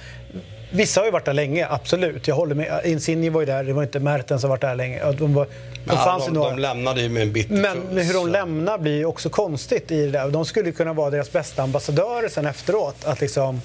[0.72, 2.28] Vissa har ju varit där länge, absolut.
[2.28, 2.82] Jag håller med.
[2.86, 5.12] Insigne var ju där, det var inte Mertens som varit där länge.
[5.12, 5.52] De, var, de
[5.88, 8.10] Ja, fanns de, de lämnade ju med en bitter Men kurs.
[8.10, 10.28] hur de lämnar blir ju också konstigt i det där.
[10.30, 12.96] De skulle kunna vara deras bästa ambassadörer sen efteråt.
[13.06, 13.62] Att liksom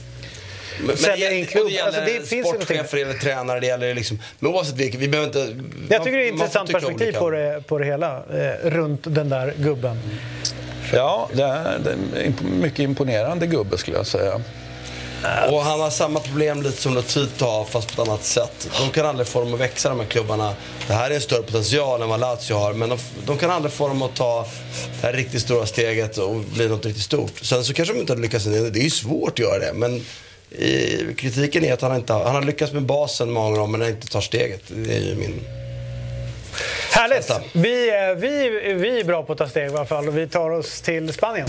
[0.79, 1.67] Men, men sälja det, in och klubb.
[1.67, 5.09] det gäller Alltså, det finns sportchefer eller tränare, det gäller liksom, men oavsett vilket, vi
[5.09, 5.57] behöver inte...
[5.89, 7.19] Jag tycker det är ett intressant perspektiv olika.
[7.19, 8.17] på det, på det hela.
[8.17, 10.01] Eh, runt den där gubben.
[10.93, 14.41] Ja, det är, det är mycket imponerande gubbe skulle jag säga.
[15.51, 18.69] Och han har samma problem lite som Lotito har, fast på ett annat sätt.
[18.79, 20.55] De kan aldrig få dem att växa, de här klubbarna.
[20.87, 23.73] Det här är en större potential än vad Lazio har, men de, de kan aldrig
[23.73, 24.47] få dem att ta
[25.01, 27.33] det här riktigt stora steget och bli något riktigt stort.
[27.43, 30.05] Sen så kanske de inte har lyckats, det är ju svårt att göra det, men
[30.59, 33.91] i, kritiken är att han inte han har lyckats med basen många gånger, men han
[33.91, 34.63] inte tar steget.
[34.69, 35.41] Det är ju min...
[36.93, 37.31] Härligt!
[37.53, 40.29] Vi, eh, vi, vi är bra på att ta steg i alla fall och vi
[40.29, 41.49] tar oss till Spanien.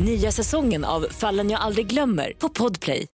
[0.00, 3.06] Nya säsongen av Fallen jag aldrig glömmer på Podplay.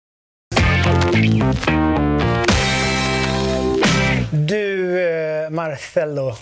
[4.33, 6.35] Du, eh, Marcello.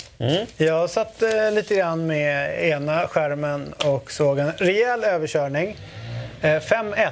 [0.57, 5.77] Jag satt eh, lite grann med ena skärmen och såg en rejäl överkörning.
[6.41, 7.11] Eh, 5-1.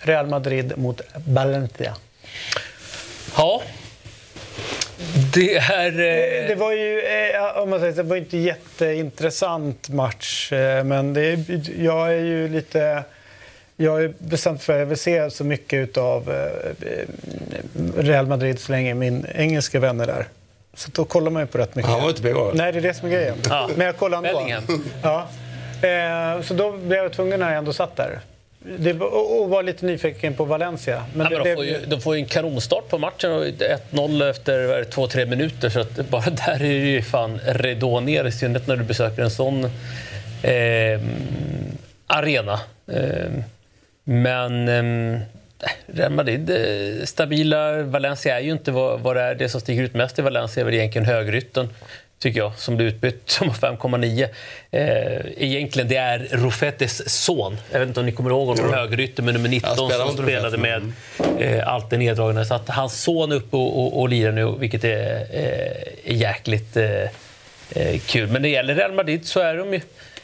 [0.00, 1.96] Real Madrid mot Valencia.
[3.36, 3.62] Ja.
[5.34, 5.90] Det är...
[5.90, 10.52] Det, det var ju, eh, om man säger det var inte jätteintressant match.
[10.52, 11.38] Eh, men det,
[11.78, 13.02] jag är ju lite...
[13.76, 16.50] Jag är bestämt för att jag vill se så mycket av
[17.96, 20.26] Real Madrid så länge min engelska vän är där.
[20.74, 21.90] Så då kollar man ju på rätt mycket.
[21.90, 22.52] Han var inte igår.
[22.54, 23.34] Nej, det är det som är grejen.
[23.48, 23.70] Ja.
[23.76, 24.38] Men jag kollar ändå.
[24.38, 24.84] Bellingham.
[25.02, 25.28] Ja.
[25.88, 28.20] Eh, så då blev jag tvungen när jag ändå satt där.
[28.78, 31.04] Det, var- och, var lite nyfiken på Valencia.
[31.14, 33.32] Men det, men de, får ju, de får ju en kanonstart på matchen.
[33.32, 35.68] och 1-0 efter vad är det, två, tre minuter.
[35.70, 38.24] Så att bara där är det ju fan ridå ner.
[38.24, 39.64] I synnerhet när du besöker en sån
[40.42, 41.00] eh,
[42.06, 42.60] arena.
[42.92, 43.30] Eh,
[44.04, 45.20] men eh,
[45.86, 47.82] Real Madrid eh, stabila.
[47.82, 49.34] Valencia är ju inte vad, vad det är.
[49.34, 51.68] Det som sticker ut mest i Valencia är väl egentligen högrytten
[52.22, 54.28] tycker jag, som blev utbytt som har 5,9.
[54.70, 57.56] Eh, egentligen det är Rufetes son.
[57.70, 60.16] Jag vet inte om ni kommer ihåg honom, högerytter med nummer 19 Ja, spelar som
[60.16, 60.92] spelade med
[61.38, 62.44] eh, allt det neddragna.
[62.44, 66.14] Så att hans son är uppe och, och, och lirar nu, vilket är, eh, är
[66.14, 67.02] jäkligt eh,
[67.70, 68.26] eh, kul.
[68.26, 69.80] Men när det gäller Real Madrid så är de ju...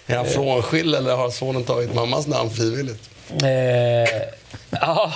[0.07, 3.11] Är han frånskild eller har sonen tagit mammas namn frivilligt?
[3.31, 4.38] Eh,
[4.71, 5.13] ja,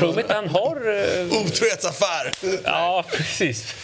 [0.00, 0.76] mig inte han har...
[0.76, 2.32] Eh, Otrohetsaffär!
[2.64, 3.74] ja, precis.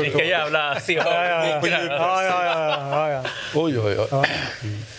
[0.00, 1.14] Vilka jävla se ja,
[3.10, 3.22] ja.
[3.54, 4.08] Oj, oj, oj.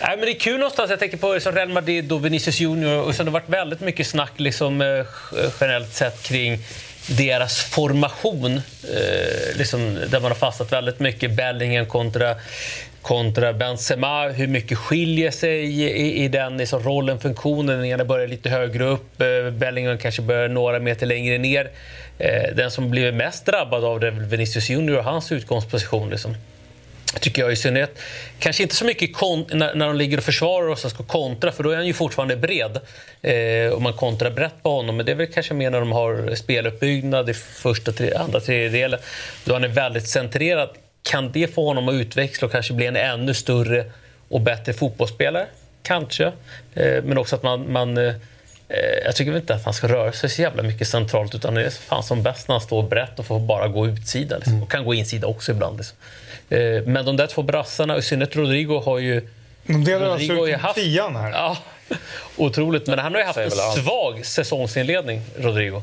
[0.00, 0.90] men det är kul någonstans.
[0.90, 3.02] Jag tänker på liksom Real Madrid och Vinicius Junior.
[3.02, 5.06] Och sen har det varit väldigt mycket snack liksom, eh,
[5.60, 6.58] generellt sett kring
[7.06, 8.56] deras formation.
[8.94, 11.30] Eh, liksom, där man har fastnat väldigt mycket.
[11.30, 12.36] Bellingham kontra,
[13.02, 14.28] kontra Benzema.
[14.28, 17.76] Hur mycket skiljer sig i, i, den liksom, rollen, funktionen?
[17.76, 19.20] Den ena börjar lite högre upp.
[19.20, 21.70] Eh, Bellingham kanske börjar några meter längre ner.
[22.18, 26.10] Eh, den som blivit mest drabbad av det är väl Vinicius Junior och hans utgångsposition.
[26.10, 26.34] Liksom
[27.20, 27.98] tycker jag i synnerhet.
[28.38, 31.62] Kanske inte så mycket när, när de ligger och försvarar och sen ska kontra, för
[31.62, 32.80] då är han ju fortfarande bred.
[33.22, 34.96] Eh, och man kontrar brett på honom.
[34.96, 39.00] Men det är väl kanske mer när de har speluppbyggnad i första, tre, andra tredjedelen.
[39.44, 40.70] Då han är väldigt centrerad.
[41.02, 43.84] Kan det få honom att utväxla och kanske bli en ännu större
[44.28, 45.46] och bättre fotbollsspelare?
[45.82, 46.24] Kanske.
[46.74, 47.72] Eh, men också att man...
[47.72, 48.14] man eh,
[49.04, 51.70] jag tycker inte att han ska röra sig så jävla mycket centralt utan det är
[51.70, 54.36] fan som bäst när han står brett och får bara gå utsida.
[54.36, 54.62] Liksom.
[54.62, 55.76] Och kan gå insida också ibland.
[55.76, 55.96] Liksom.
[56.50, 59.28] Eh, Men de där två brassarna, i synnerhet Rodrigo, har ju...
[59.66, 61.30] De delar alltså Rodrigo ut haft- tian här.
[61.30, 61.56] Ja,
[62.36, 62.86] otroligt.
[62.86, 65.82] Men han har ju haft en svag säsongsinledning, Rodrigo.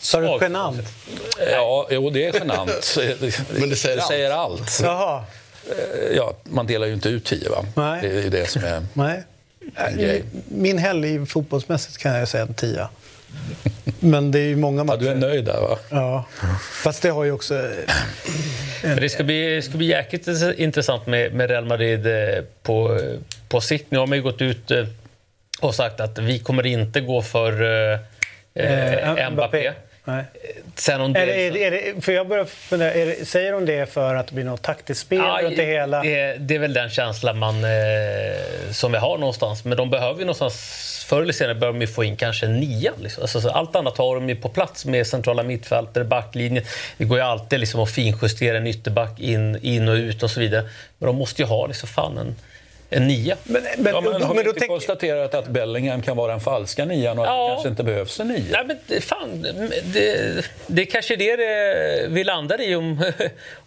[0.00, 0.80] Sa du genant?
[1.52, 2.96] Ja, jo, det är genant.
[3.50, 4.08] Men det säger allt.
[4.08, 4.80] säger allt.
[4.82, 5.24] Jaha.
[6.16, 7.64] Ja, man delar ju inte ut tio, va?
[7.74, 8.00] Nej.
[8.02, 8.82] Det är ju det som är...
[8.92, 9.24] Nej.
[9.74, 10.22] En grej.
[10.48, 12.88] Min helg fotbollsmässigt kan jag säga en tia.
[14.00, 14.98] Men det är ju många matcher.
[15.04, 15.78] Ja, du är nöjd där va?
[15.88, 16.24] Ja.
[16.82, 17.54] Fast det har ju också...
[18.82, 23.00] Men det ska bli, det ska bli jäkligt intressant med, med Real Madrid eh, på,
[23.48, 23.90] på sikt.
[23.90, 24.86] Nu har man ju gått ut eh,
[25.60, 27.98] och sagt att vi kommer inte gå för eh,
[28.54, 29.72] eh, Mbappé.
[30.10, 30.24] Nej.
[30.74, 33.52] Sen om Är det, det, är det, är det, för jag börjar fundera, det, säger
[33.52, 36.02] de det för att det blir något taktiskt spel Ja, runt det hela?
[36.02, 37.70] Det, det är väl den känslan man, eh,
[38.72, 39.64] som vi har någonstans.
[39.64, 42.92] Men de behöver ju någonstans, förr eller senare behöver de få in kanske en nia.
[42.98, 43.22] Liksom.
[43.22, 46.64] Alltså, så allt annat har de ju på plats med centrala mittfältare, backlinjen.
[46.96, 50.40] Det går ju alltid liksom att finjustera en ytterback in, in och ut och så
[50.40, 50.62] vidare.
[50.98, 52.34] Men de måste ju ha liksom, fan en,
[52.92, 53.36] en nia.
[53.44, 56.32] Men, men, Ja, men, men, har vi då inte tänk, konstaterat att Bellingham kan vara
[56.32, 57.44] den falska nian och att Ja.
[57.48, 58.44] det kanske inte behövs en nia?
[58.50, 59.42] Nej, men det- fan,
[59.92, 63.12] det, det är kanske det, det vi landar i om...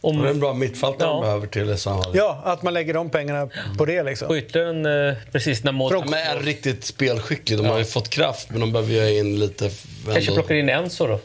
[0.02, 1.14] om Det är en bra mittfältare Ja.
[1.14, 1.78] de behöver till i
[2.18, 4.28] ja, att man lägger de pengarna på det liksom.
[4.28, 6.04] på ytterligare en, precis när Modric...
[6.06, 7.60] men är riktigt spelskicklig.
[7.60, 9.70] De har ju fått kraft, men de behöver ju in lite...
[10.14, 11.20] Kanske plockar in Enzo då.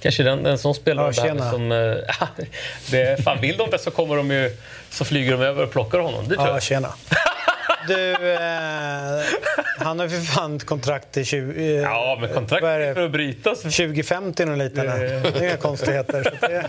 [0.00, 1.50] Kanske den, en sån spelare Ja, tjena.
[1.50, 1.72] som...
[1.72, 1.94] eh,
[2.90, 4.56] det, fan, vill de det så kommer de ju...
[4.90, 6.28] Så flyger de över och plockar honom.
[6.28, 6.62] Det tror Ja, jag.
[6.62, 6.88] tjena.
[7.88, 9.20] Du, eh,
[9.78, 11.76] han har ju för fan ett kontrakt till 20...
[11.76, 13.62] Eh, Ja, men kontrakt är för att brytas.
[13.62, 14.98] 2050 och.
[14.98, 16.22] Det- Det är inga konstigheter.
[16.40, 16.66] Så det,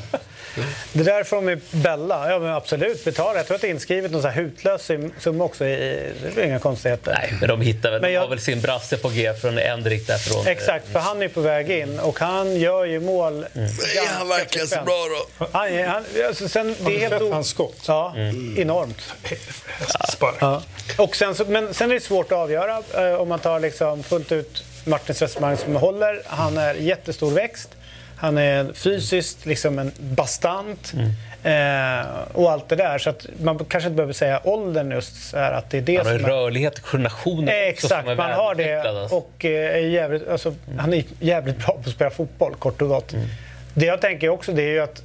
[0.93, 2.29] det där får de ju bälla.
[2.31, 3.37] Ja, men absolut, betala.
[3.39, 5.65] Jag tror att det är inskrivet någon så här hutlös sum- summa också.
[5.65, 7.11] I, det är inga konstigheter.
[7.21, 9.57] Nej, men de hittar väl, Men de jag- har väl sin brasse på G från
[9.57, 10.47] Endrik därifrån.
[10.47, 13.33] Exakt, för han är på väg in och han gör ju mål.
[13.55, 13.65] Mm.
[13.69, 15.05] Är han verkligen så bra
[15.37, 15.45] då?
[15.51, 17.83] Han, är- han, alltså, sen, det är helt hans skott?
[17.87, 18.55] Ja, Mm.
[18.59, 19.01] enormt.
[20.09, 20.35] Spark.
[20.39, 20.61] Ja.
[20.97, 24.03] Och sen, så, men sen är det svårt att avgöra eh, om man tar liksom
[24.03, 26.21] fullt ut Martins resonemang som håller.
[26.25, 27.69] Han är jättestor växt.
[28.19, 30.93] Han är fysiskt liksom en bastant.
[31.43, 32.97] Eh, och allt det där.
[32.97, 35.33] Så att man kanske inte behöver säga åldern just.
[35.33, 38.55] Här, att det är det Han har som en rörlighet, koordination också Exakt, man har
[38.55, 38.81] det.
[38.81, 39.15] alltså.
[39.15, 42.87] Och eh, är jävligt, alltså, han är jävligt bra på att spela fotboll, kort och
[42.87, 43.13] gott.
[43.73, 45.01] Det jag tänker också det är ju att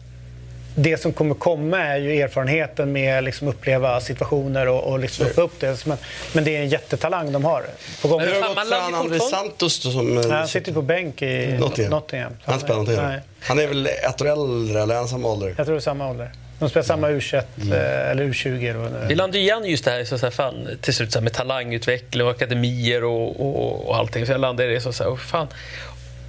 [0.75, 5.43] det som kommer komma är ju erfarenheten med liksom uppleva situationer och, och liksom få
[5.43, 5.87] upp det.
[5.87, 5.99] Men,
[6.33, 7.65] men det är en jättetalang de har.
[8.03, 8.21] På gång.
[8.21, 10.19] Men Hur har det gått man för André Santos som...
[10.19, 11.91] eh, Nej, han sitter på bänk i Nottingham.
[11.91, 12.33] Nottingham.
[12.45, 12.83] Han spelar?
[13.09, 15.55] Nej, Han är väl ett år äldre, eller han samma ålder?
[15.57, 16.31] jag tror det är samma ålder.
[16.59, 17.37] De spelar samma U21
[17.73, 19.17] eh, eller U20 eller vad det Vi är.
[19.17, 22.25] landade igen just det här, så så här fan, till slut så här, med talangutveckling
[22.27, 24.27] och akademier och, och, och allting.
[24.27, 25.47] Så jag landade i det så, så här, oh, fan.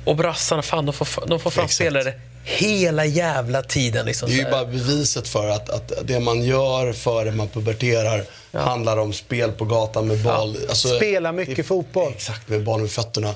[0.06, 1.74] Och brassarna, fan, de får, de får fram Exakt.
[1.76, 2.14] spelare
[2.46, 4.06] hela jävla tiden.
[4.06, 8.24] Liksom, Det är ju bara beviset för att, att det man gör före man puberterar
[8.54, 10.58] handlar om spel på gatan med boll.
[10.70, 12.12] Alltså, Spela mycket det- fotboll.
[12.16, 13.34] Exakt, med boll med fötterna.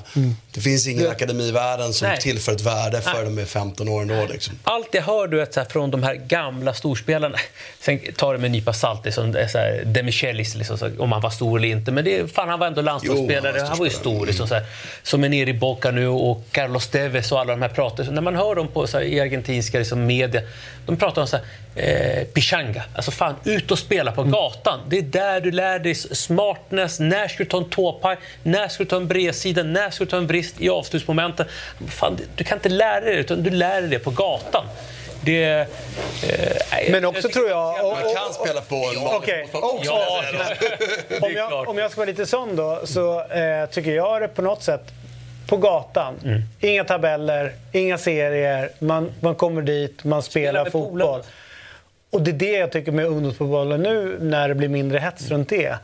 [0.52, 2.18] Det finns ingen akademi i världen som Nej.
[2.20, 4.26] tillför ett värde för de är 15 år ändå.
[4.32, 4.58] Liksom.
[4.64, 7.38] Allt jag hör du vet, så här, från de här gamla storspelarna,
[7.80, 11.12] sen tar det med en nypa salt, liksom, så här, De Michelis, liksom, så, om
[11.12, 11.92] han var stor eller inte.
[11.92, 14.26] Men det, fan, han var ändå landslagsspelare, han han var ju stor.
[14.26, 14.64] Liksom, så här,
[15.02, 18.04] som är nere i Boca nu och Carlos Tevez och alla de här pratar.
[18.04, 20.40] Så när man hör dem på, så i argentinska liksom, media,
[20.86, 21.44] de pratar om så här,
[22.20, 22.82] eh, pichanga.
[22.94, 24.80] Alltså fan, ut och spela på gatan.
[24.88, 28.84] Det är där du lär dig smartness, när ska du ta en tåpaj, när ska
[28.84, 31.46] du ta en bredsida, när ska du ta en brist i avslutsmomenten.
[31.88, 34.64] Fan, du kan inte lära dig det, utan du lär dig det på gatan.
[35.22, 35.66] Det, eh,
[36.90, 37.84] Men också tror jag...
[37.86, 39.84] och- Man och- kan spela på en Okej, också.
[39.84, 40.22] Ja,
[41.20, 44.42] om, jag, om jag ska vara lite sån då, så eh, tycker jag det på
[44.42, 44.82] något sätt
[45.50, 46.14] på gatan.
[46.24, 46.42] Mm.
[46.60, 48.70] Inga tabeller, inga serier.
[48.78, 51.00] Man, man kommer dit, man spelar med fotboll.
[51.00, 51.24] polarna.
[52.10, 55.48] Och det är det jag tycker med ungdomsfotbollen nu, när det blir mindre hets runt
[55.48, 55.74] det.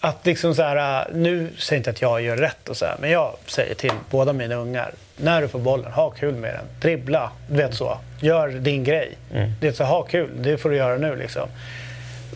[0.00, 3.10] Att liksom så här, nu säger inte att jag gör rätt och så här, men
[3.10, 4.92] jag säger till båda mina ungar.
[5.16, 6.64] När du får bollen, ha kul med den.
[6.80, 7.98] Dribbla, du vet så.
[8.20, 9.12] Gör din grej.
[9.60, 11.48] Det är så, ha kul, det får du göra nu liksom.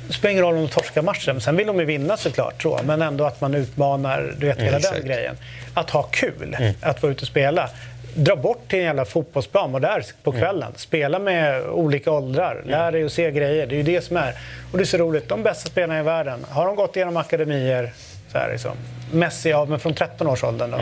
[0.07, 1.41] Det spelar ingen roll om de torskar matchen.
[1.41, 2.81] Sen vill de ju vinna såklart, så.
[2.85, 4.97] men ändå att man utmanar du vet, hela exakt.
[4.97, 5.37] den grejen.
[5.75, 7.71] Att ha kul, att vara ute och spela.
[8.15, 10.73] Dra bort till en jävla fotbollsplan, var där på kvällen.
[10.77, 13.67] Spela med olika åldrar, lär dig att se grejer.
[13.67, 14.35] Det är ju det som är.
[14.73, 17.93] Och det är så roligt, de bästa spelarna i världen, har de gått igenom akademier,
[18.33, 18.73] så här liksom.
[19.13, 20.79] Messi, ja, men från 13 års åldern då.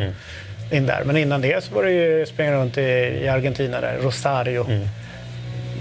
[0.77, 1.05] In där.
[1.05, 2.81] Men innan det så var det ju springa runt i,
[3.22, 4.66] i Argentina där, Rosario.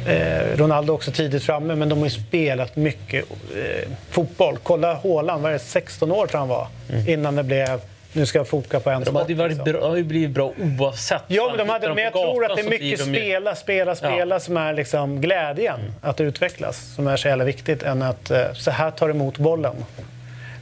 [0.07, 3.25] Eh, Ronaldo också tidigt framme, men de har ju spelat mycket
[3.55, 4.57] eh, fotboll.
[4.63, 6.67] Kolla Haaland, vad är det, 16 år tror han var,
[7.07, 7.81] innan det blev
[8.15, 9.15] nu ska jag foka på en De sport.
[9.21, 9.63] hade ju varit liksom.
[9.71, 11.21] bra, de hade ju blivit bra oavsett.
[11.27, 14.39] Ja, men, de hade, men jag tror att det är mycket de spela, spela, spela
[14.39, 18.71] som är liksom glädjen att utvecklas som är så jävla viktigt än att eh, så
[18.71, 19.75] här tar du emot bollen.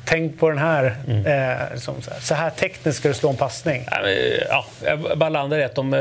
[0.06, 1.26] Tänk på den här, Mm.
[1.52, 3.84] eh, liksom så, här så här tekniskt ska du slå en passning.
[3.92, 4.14] Ja, men,
[4.50, 6.00] Ja, jag bara landar i att de, eh,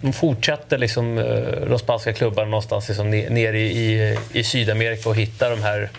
[0.00, 3.66] de fortsätter liksom, eh, de spanska klubbarna någonstans liksom, ne- nere i,
[4.02, 5.90] i, i Sydamerika och hittar de här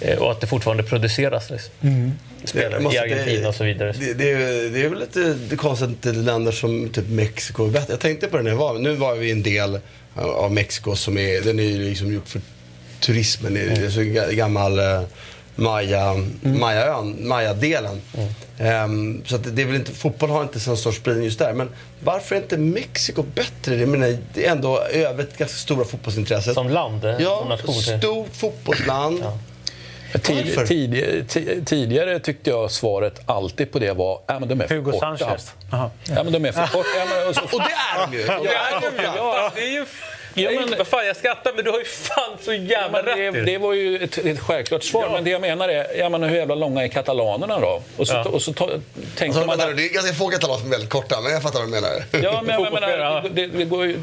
[0.00, 1.50] eh, och att det fortfarande produceras.
[1.50, 1.72] Liksom.
[2.44, 3.92] spelare måste- i Argentina och så vidare.
[4.00, 7.66] Det, det, är- det är väl lite det konstigt att inte länder som typ Mexiko
[7.66, 7.92] är bättre.
[7.92, 9.78] Jag tänkte på det när jag var Nu var vi en del
[10.14, 12.40] av Mexiko som är, den är ju liksom gjord för
[13.00, 13.54] turismen.
[13.54, 14.32] Det är så ga-
[15.58, 18.00] gammal eh, Maya, Mayaön, Maya-delen.
[18.58, 21.52] Ehm, så att det- är väl inte, fotboll har inte sån sorts spridning just där.
[21.52, 21.70] Men
[22.04, 23.74] varför är inte Mexiko bättre?
[23.76, 26.54] Jag menar, det är ändå övrigt ganska stora fotbollsintresset.
[26.54, 27.74] Som land, eh, som Ja, nation.
[27.74, 29.24] stort fotbollsland.
[30.22, 30.66] Tid, Varför?
[30.66, 34.74] tidigare, ti- tidigare tyckte jag svaret alltid på det var ja, men de är för
[34.74, 35.16] Hugo korta.
[35.18, 35.52] Sanchez.
[35.70, 36.88] Ja, men de är för korta.
[36.98, 38.22] Ja, men, och så, Och det är de ju!
[38.22, 39.86] Ja, det är ju- ja, det är ju...
[40.38, 43.34] Ja, men, vad fan, jag skrattar, men du har ju fan så jävla men rätt
[43.34, 46.22] det, det var ju ett, ett självklart svar, men det jag menar är, ja, men
[46.22, 47.82] hur jävla långa är katalanerna då?
[47.96, 48.24] Och så, Ja.
[48.24, 48.70] och så ta,
[49.16, 49.68] tänker Alltså, man...
[49.68, 51.72] nu, det är ganska få katalaner som är väldigt korta, men jag fattar vad du
[51.72, 51.90] menar.
[52.10, 53.98] Ja, men jag menar, det, det, går ju,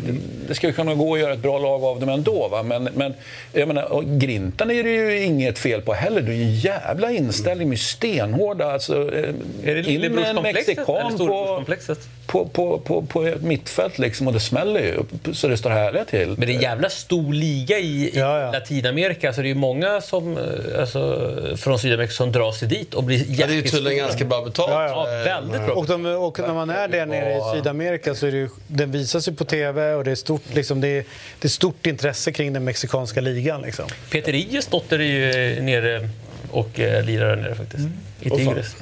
[0.47, 2.47] det ska ju kunna gå att göra ett bra lag av dem ändå.
[2.47, 2.63] Va?
[2.63, 3.13] Men, men
[3.51, 6.21] jag menar, och Grintan är det ju inget fel på heller.
[6.21, 8.71] Det är ju en jävla inställning med stenhårda...
[8.73, 9.29] Alltså, eh,
[9.63, 11.99] Är det in med en mexikan på, storebrorskomplexet?
[12.27, 16.05] på, på, på, på ett mittfält liksom, och det smäller ju så det står härliga
[16.05, 16.24] till.
[16.27, 18.19] Men det är en jävla stor liga i, i
[18.53, 19.33] Latinamerika.
[19.33, 23.03] Så det är ju många som, eh, alltså, från Sydamerika som drar sig dit och
[23.03, 24.71] blir Ja, det är ju tydligen ganska bra betalt.
[24.71, 25.75] Ja, väldigt bra.
[25.75, 28.91] Och, de, och när man är där nere i Sydamerika så är det ju, den
[28.91, 31.03] visas ju på TV och det är stort, liksom, det är,
[31.39, 33.61] det är stort intresse kring den mexikanska ligan.
[33.61, 33.85] Liksom.
[34.11, 36.09] Peter Ijes dotter är ju nere
[36.51, 37.87] och eh, lirar där nere faktiskt.
[38.14, 38.75] I Tigres.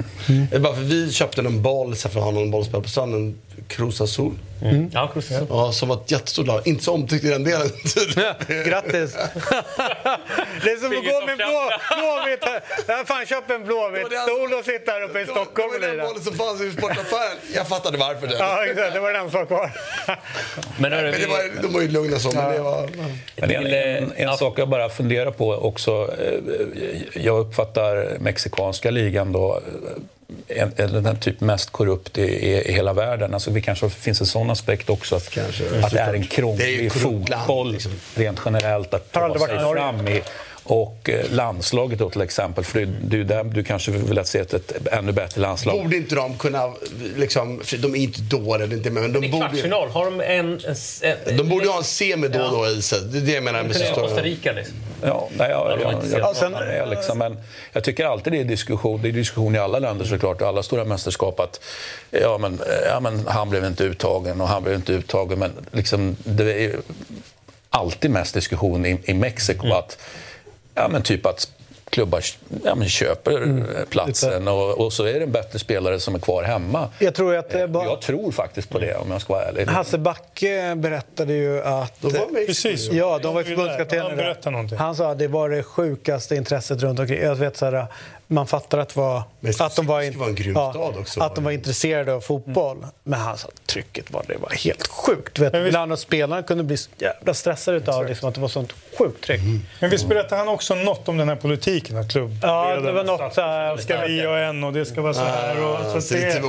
[0.49, 2.89] Det är bara för vi köpte en boll så för att ha någon bollspelare på
[2.89, 4.31] stranden, en Cruz Azul.
[4.61, 4.89] Mm.
[4.93, 5.47] Ja, Cruz Azul.
[5.49, 6.67] Ja, som var ett jättestort lag.
[6.67, 7.67] Inte så omtyckt i den delen.
[8.47, 9.13] Grattis!
[10.63, 12.43] det är som att gå med en blå, blåvitt.
[12.87, 15.95] Jag fan köpt en blåvitt stol och sitta här uppe i Stockholm och Det var
[15.95, 17.37] den bollen som fanns i sportaffären.
[17.55, 18.27] Jag fattade varför.
[18.27, 18.35] Det.
[18.39, 18.93] Ja, exakt.
[18.93, 19.71] Det var den som var kvar.
[20.77, 22.89] Men, hörru, Men det var, de var ju lugna så, men det var...
[23.35, 26.09] Men en, en, en sak jag bara funderar på också.
[26.19, 29.61] eh, Jag uppfattar mexikanska ligan då
[30.47, 33.33] en, en, den typ mest korrupt i, i, i hela världen.
[33.33, 35.15] Alltså, det kanske finns en sån aspekt också.
[35.15, 35.37] Att,
[35.83, 37.91] att det är en krånglig fotboll liksom.
[38.15, 40.21] rent generellt att ta sig fram i.
[40.63, 44.39] Och eh, landslaget då till exempel, för det, är där du kanske vill att se
[44.39, 45.83] ett, ett ännu bättre landslag.
[45.83, 46.73] Borde inte de kunna,
[47.15, 50.25] liksom, de är inte dåliga, inte, men de I borde, kvartsfinal har de en...
[50.25, 50.57] en,
[51.27, 52.99] en de borde ju ha en semi då och då i sig.
[53.01, 54.23] Det är det jag menar med så Costa stora...
[54.23, 54.75] Rica liksom.
[55.01, 55.81] Ja, nej, jag,
[56.77, 57.37] jag, liksom, men
[57.71, 59.01] jag tycker alltid det är diskussion.
[59.01, 61.59] Det är diskussion i alla länder såklart, alla stora mästerskap att
[62.11, 65.39] ja, men, ja, men han blev inte uttagen och han blev inte uttagen.
[65.39, 66.75] Men liksom, det är
[67.69, 69.97] alltid mest diskussion i, i Mexiko att,
[70.75, 71.51] ja, men typ att
[71.93, 72.21] klubbar
[72.63, 76.43] ja, men köper platsen och, och så är det en bättre spelare som är kvar
[76.43, 76.89] hemma.
[76.99, 77.85] Jag tror att det bara...
[77.85, 79.65] Jag tror faktiskt på det om jag ska vara ärlig.
[79.65, 82.01] Hasse Backe berättade ju att...
[82.01, 82.91] De var med Precis.
[82.91, 84.77] Ja, de var Han förbundskaptener berättade någonting.
[84.77, 87.21] Han sa att det var det sjukaste intresset runt omkring.
[87.21, 87.87] Jag vet så här,
[88.33, 91.21] man fattar att, var, Men att, de var, det var stad också.
[91.21, 92.85] att de var intresserade av fotboll.
[93.03, 95.39] Men han sa att trycket var, det var helt sjukt.
[95.39, 98.41] Vet, Men visst- Ibland att spelarna kunde bli så jävla stressade utav liksom, att det
[98.41, 99.41] var sånt sjukt tryck.
[99.79, 101.97] Men visst berättade han också något om den här politiken?
[101.97, 105.01] Att klubb, Ja, det var något så här- Ska vi ha en och det ska
[105.01, 105.63] vara så här.
[105.63, 106.41] Och, så att så det är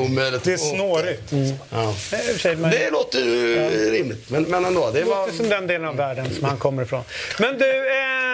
[0.45, 1.33] det är få upp snårigt.
[1.71, 1.89] Ja.
[1.89, 1.95] Och
[2.41, 4.91] sig, men- Det låter ju rimligt, men, men ändå.
[4.91, 5.17] Det Det var...
[5.21, 7.03] låter som den delen av världen som han kommer ifrån.
[7.39, 8.34] Men du, eh,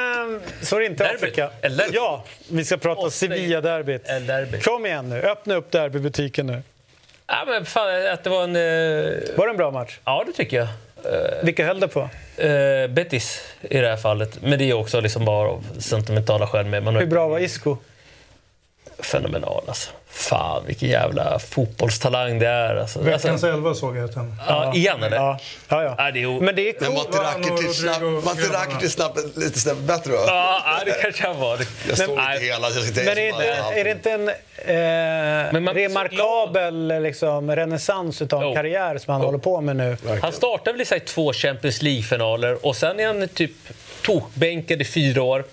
[0.62, 1.16] så är det inte Derbyt.
[1.22, 1.50] Afrika.
[1.92, 4.08] Ja, vi ska prata Sevilla-derbyt.
[4.08, 4.60] El Derby.
[4.60, 6.62] Kom igen nu, öppna upp derbybutiken nu.
[7.26, 8.56] Ja, men fan, att det var en...
[8.56, 9.98] eh, Var det en bra match?
[10.04, 10.66] Ja, det tycker jag.
[11.14, 12.00] Eh, Vilka höll det på?
[12.36, 14.38] eh, Betis i det här fallet.
[14.42, 16.66] Men det är också liksom bara av sentimentala skäl.
[16.66, 16.82] Med.
[16.82, 17.76] Man Hur bra var Isco?
[19.02, 19.90] Fenomenal alltså.
[20.12, 22.76] Fan vilken jävla fotbollstalang det är.
[22.76, 22.98] Alltså.
[23.00, 24.34] Veckans alltså, elva såg jag att han...
[24.48, 25.16] ja, igen eller?
[25.16, 25.38] Ja,
[25.68, 25.82] ja.
[25.82, 25.94] ja.
[25.98, 26.94] Ja, det är o- Men det är coolt.
[26.94, 27.18] Var inte?
[28.52, 28.98] Rakitic
[29.36, 30.18] lite snabbt bättre då?
[30.26, 31.58] Ja, det kanske han var.
[31.88, 33.44] Jag såg inte hela, jag ska inte Men är det, inte,
[33.80, 38.54] är det inte en eh, Men man- remarkabel liksom, renässans utav Jo.
[38.54, 39.96] karriär som han håller på med nu?
[40.22, 43.52] Han startade väl i sig två Champions League-finaler och sen är han typ
[44.02, 45.44] tokbänkad i fyra år.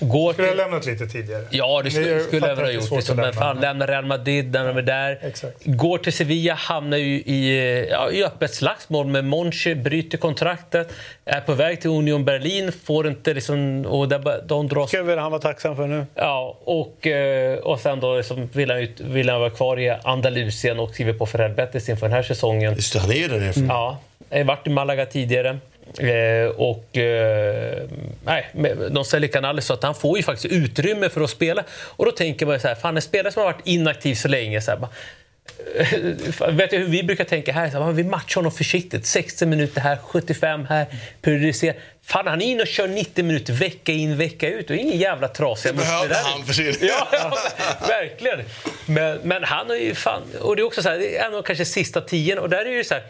[0.00, 0.62] Går Skulle ha till...
[0.62, 1.44] lämnat lite tidigare.
[1.50, 2.90] Ja, det skulle, skulle fattar jag ha det är gjort.
[2.90, 3.60] Liksom, men fan, lämna.
[3.60, 5.18] lämnar Real Madrid, lämnar med där.
[5.22, 5.56] Exakt.
[5.64, 10.92] Går till Sevilla, hamnar ju i, ja, i öppet slagsmål med Monchi, bryter kontraktet.
[11.24, 13.86] Är på väg till Union Berlin, får inte liksom...
[13.86, 16.06] Och där, de dras ska väl han vara tacksam för nu.
[16.14, 19.90] Ja, och, eh, och sen då liksom vill, han, ut- vill han vara kvar i
[20.04, 22.74] Andalusien och skriver på för Real Betis inför den här säsongen.
[22.74, 23.66] Just det, han är ju där nerifrån.
[23.68, 23.98] Ja,
[24.30, 25.58] har varit i Malaga tidigare.
[25.98, 27.82] Eh, och eh,
[28.24, 28.50] nej,
[28.90, 31.64] de säljer Canales så att han får ju faktiskt utrymme för att spela.
[31.70, 34.28] Och då tänker man ju så här, fan en spelare som har varit inaktiv så
[34.28, 34.90] länge, så här, bara,
[35.76, 37.70] eh, vet jag hur vi brukar tänka här?
[37.70, 39.06] Så här, vi matchar honom försiktigt.
[39.06, 40.86] 60 minuter här, 75 här,
[41.22, 41.76] periodiserar.
[42.02, 44.70] Fan, han är inne och kör 90 minuter vecka in, vecka ut.
[44.70, 46.74] Och ingen jävla trasiga Det behövde han för sin...
[46.80, 47.38] Ja, ja,
[47.88, 48.40] verkligen.
[48.86, 50.22] Men, men han är ju fan...
[50.40, 52.38] Och det är också så här, det är en av kanske sista tien.
[52.38, 53.02] Och där är det ju så här...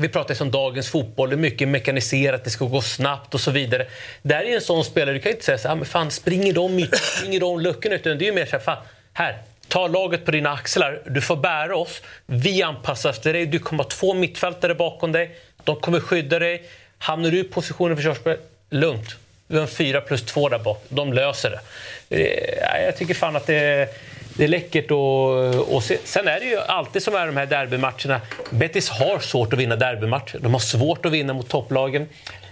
[0.00, 3.50] Vi pratar om dagens fotboll, det är mycket mekaniserat, det ska gå snabbt och så
[3.50, 3.86] vidare.
[4.22, 6.52] Där är en sån spelare, du kan inte säga så här, "Ah, men fan springer
[6.52, 7.94] de mitt, springer de luckorna?
[7.94, 8.78] Utan det är ju mer så här, fan,
[9.12, 9.38] här,
[9.68, 13.82] ta laget på dina axlar, du får bära oss, vi anpassar efter dig, du kommer
[13.82, 16.62] ha två mittfältare bakom dig, de kommer skydda dig.
[16.98, 18.36] Hamnar du i positionen för försvarsspel,
[18.70, 19.16] lugnt.
[19.46, 21.60] Du har en fyra plus två där bak, de löser det.
[22.16, 23.88] Eh, jag tycker fan att det
[24.38, 25.98] det är läckert att och se.
[26.04, 28.20] Sen är det ju alltid som är de här derbymatcherna.
[28.50, 30.38] Betis har svårt att vinna derbymatcher.
[30.38, 32.08] De har svårt att vinna mot topplagen.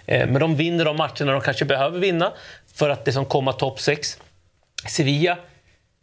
[0.06, 2.32] Eh, men de vinner de matcherna de kanske behöver vinna
[2.74, 4.18] för att det som komma topp 6.
[4.88, 5.38] Sevilla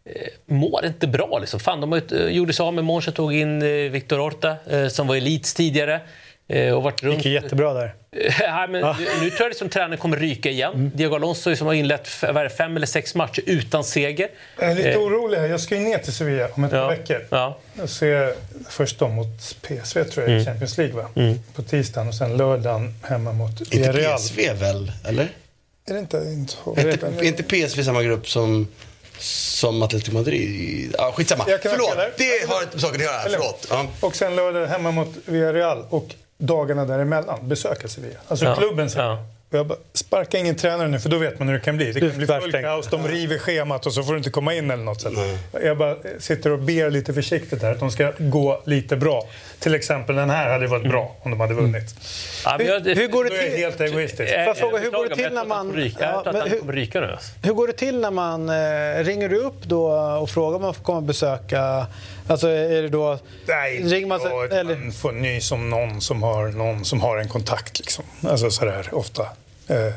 [0.05, 1.38] eh, mår inte bra.
[1.39, 1.59] Liksom.
[1.59, 3.59] Fan, de eh, gjorde sig av med Monza, tog in
[3.91, 4.55] Victor Horta
[4.89, 6.01] som var elit tidigare
[6.47, 7.15] eh, Och varit runt.
[7.15, 7.95] Gick ju jättebra där.
[8.39, 10.91] Nej, men nu, nu tror jag att som tränaren kommer ryka igen.
[10.95, 14.29] Diego Alonso som har inlett det, fem eller sex matcher utan seger.
[14.59, 15.47] Jag är lite Eh, orolig här.
[15.47, 17.25] Jag ska ju ner till Sevilla om ett par veckor.
[17.29, 17.57] Ja.
[17.73, 18.33] Jag ser
[18.69, 20.45] först då mot PSV tror jag, i Mm.
[20.45, 21.09] Champions League va?
[21.15, 21.39] Mm.
[21.55, 24.17] På tisdagen och sen lördagen hemma mot Inte Villarreal.
[24.19, 24.91] PSV väl?
[25.07, 25.23] Eller?
[25.85, 26.55] Är det inte, inte?
[26.81, 28.67] Är inte, är inte PSV samma grupp som,
[29.19, 30.95] som Atletico Madrid?
[30.97, 31.45] Ja, skitsamma.
[31.61, 33.21] Förlåt, det har inte med saken att göra.
[33.29, 33.67] Förlåt.
[33.69, 33.85] Ja.
[33.99, 36.15] Och sen lördag hemma mot Villarreal och
[36.45, 38.19] dagarna däremellan besöka Sevilla.
[38.27, 38.55] Alltså Ja.
[38.55, 39.17] klubben säger.
[39.51, 41.91] Och jag bara, sparka ingen tränare nu för då vet man hur det kan bli.
[41.91, 44.71] Det kan bli full kaos, de river schemat och så får du inte komma in
[44.71, 45.01] eller något.
[45.01, 45.13] Sätt.
[45.63, 49.23] Jag bara sitter och ber lite försiktigt här att de ska gå lite bra.
[49.64, 51.95] Till exempel den här hade varit bra om de hade vunnit.
[52.45, 53.57] Ja, men jag- hur, hur går det till?
[53.57, 54.34] helt egoistisk.
[54.34, 55.91] Eh, Får jag fråga, hur går det till när man-.
[55.99, 57.20] Ja, men hur-.
[57.43, 60.74] Hur går det till när man eh, ringer du upp då och frågar om man
[60.74, 61.88] får komma och besöka?
[62.28, 63.20] Alltså är det då...
[63.47, 67.18] Nej, ringer man, ja, eller, man får nys om någon som har, någon som har
[67.18, 67.80] en kontakt.
[67.80, 68.05] Liksom.
[68.28, 69.24] Alltså sådär ofta.
[69.68, 69.93] Eh,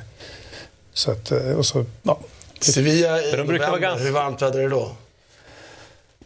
[0.92, 2.18] så att, eh, och så, ja.
[2.60, 4.92] Sevilla i För de brukar vara november, ganska- hur varmt är det då?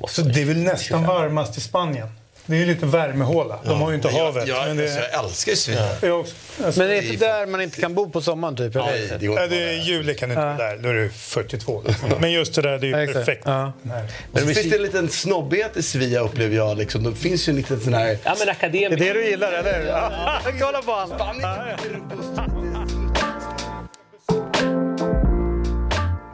[0.08, 2.08] Så det är väl nästan varmast i Spanien.
[2.50, 3.58] Det är ju lite värmehåla.
[3.64, 4.48] De har ju inte Ja, jag- havet.
[4.48, 5.88] jag- men det, alltså, jag älskar ju Sevilla.
[6.02, 6.34] Jag också.
[6.64, 8.76] Alltså, men det är inte där man inte kan bo på sommaren typ?
[8.76, 8.84] eller?
[8.86, 10.76] Nej, det, ja, det är juli kan du inte vara där.
[10.76, 11.82] Då är du 42.
[11.86, 12.08] Liksom.
[12.20, 13.42] Men just det där, det är ju perfekt.
[13.44, 13.72] Ja.
[13.82, 16.78] Men det finns det en liten snobbighet i Sevilla upplever jag.
[16.78, 17.04] Liksom.
[17.04, 18.18] Det finns ju en liten sån här...
[18.24, 18.96] Ja, men akademiker.
[18.96, 19.86] Det är det du gillar, eller hur?
[19.86, 20.38] Ja.
[20.60, 23.09] Kolla på honom!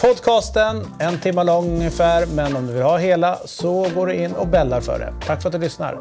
[0.00, 2.26] podcasten, en timme lång ungefär.
[2.26, 5.26] Men om du vill ha hela så går du in och bällar för det.
[5.26, 5.98] Tack för att du lyssnar.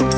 [0.00, 0.17] Ett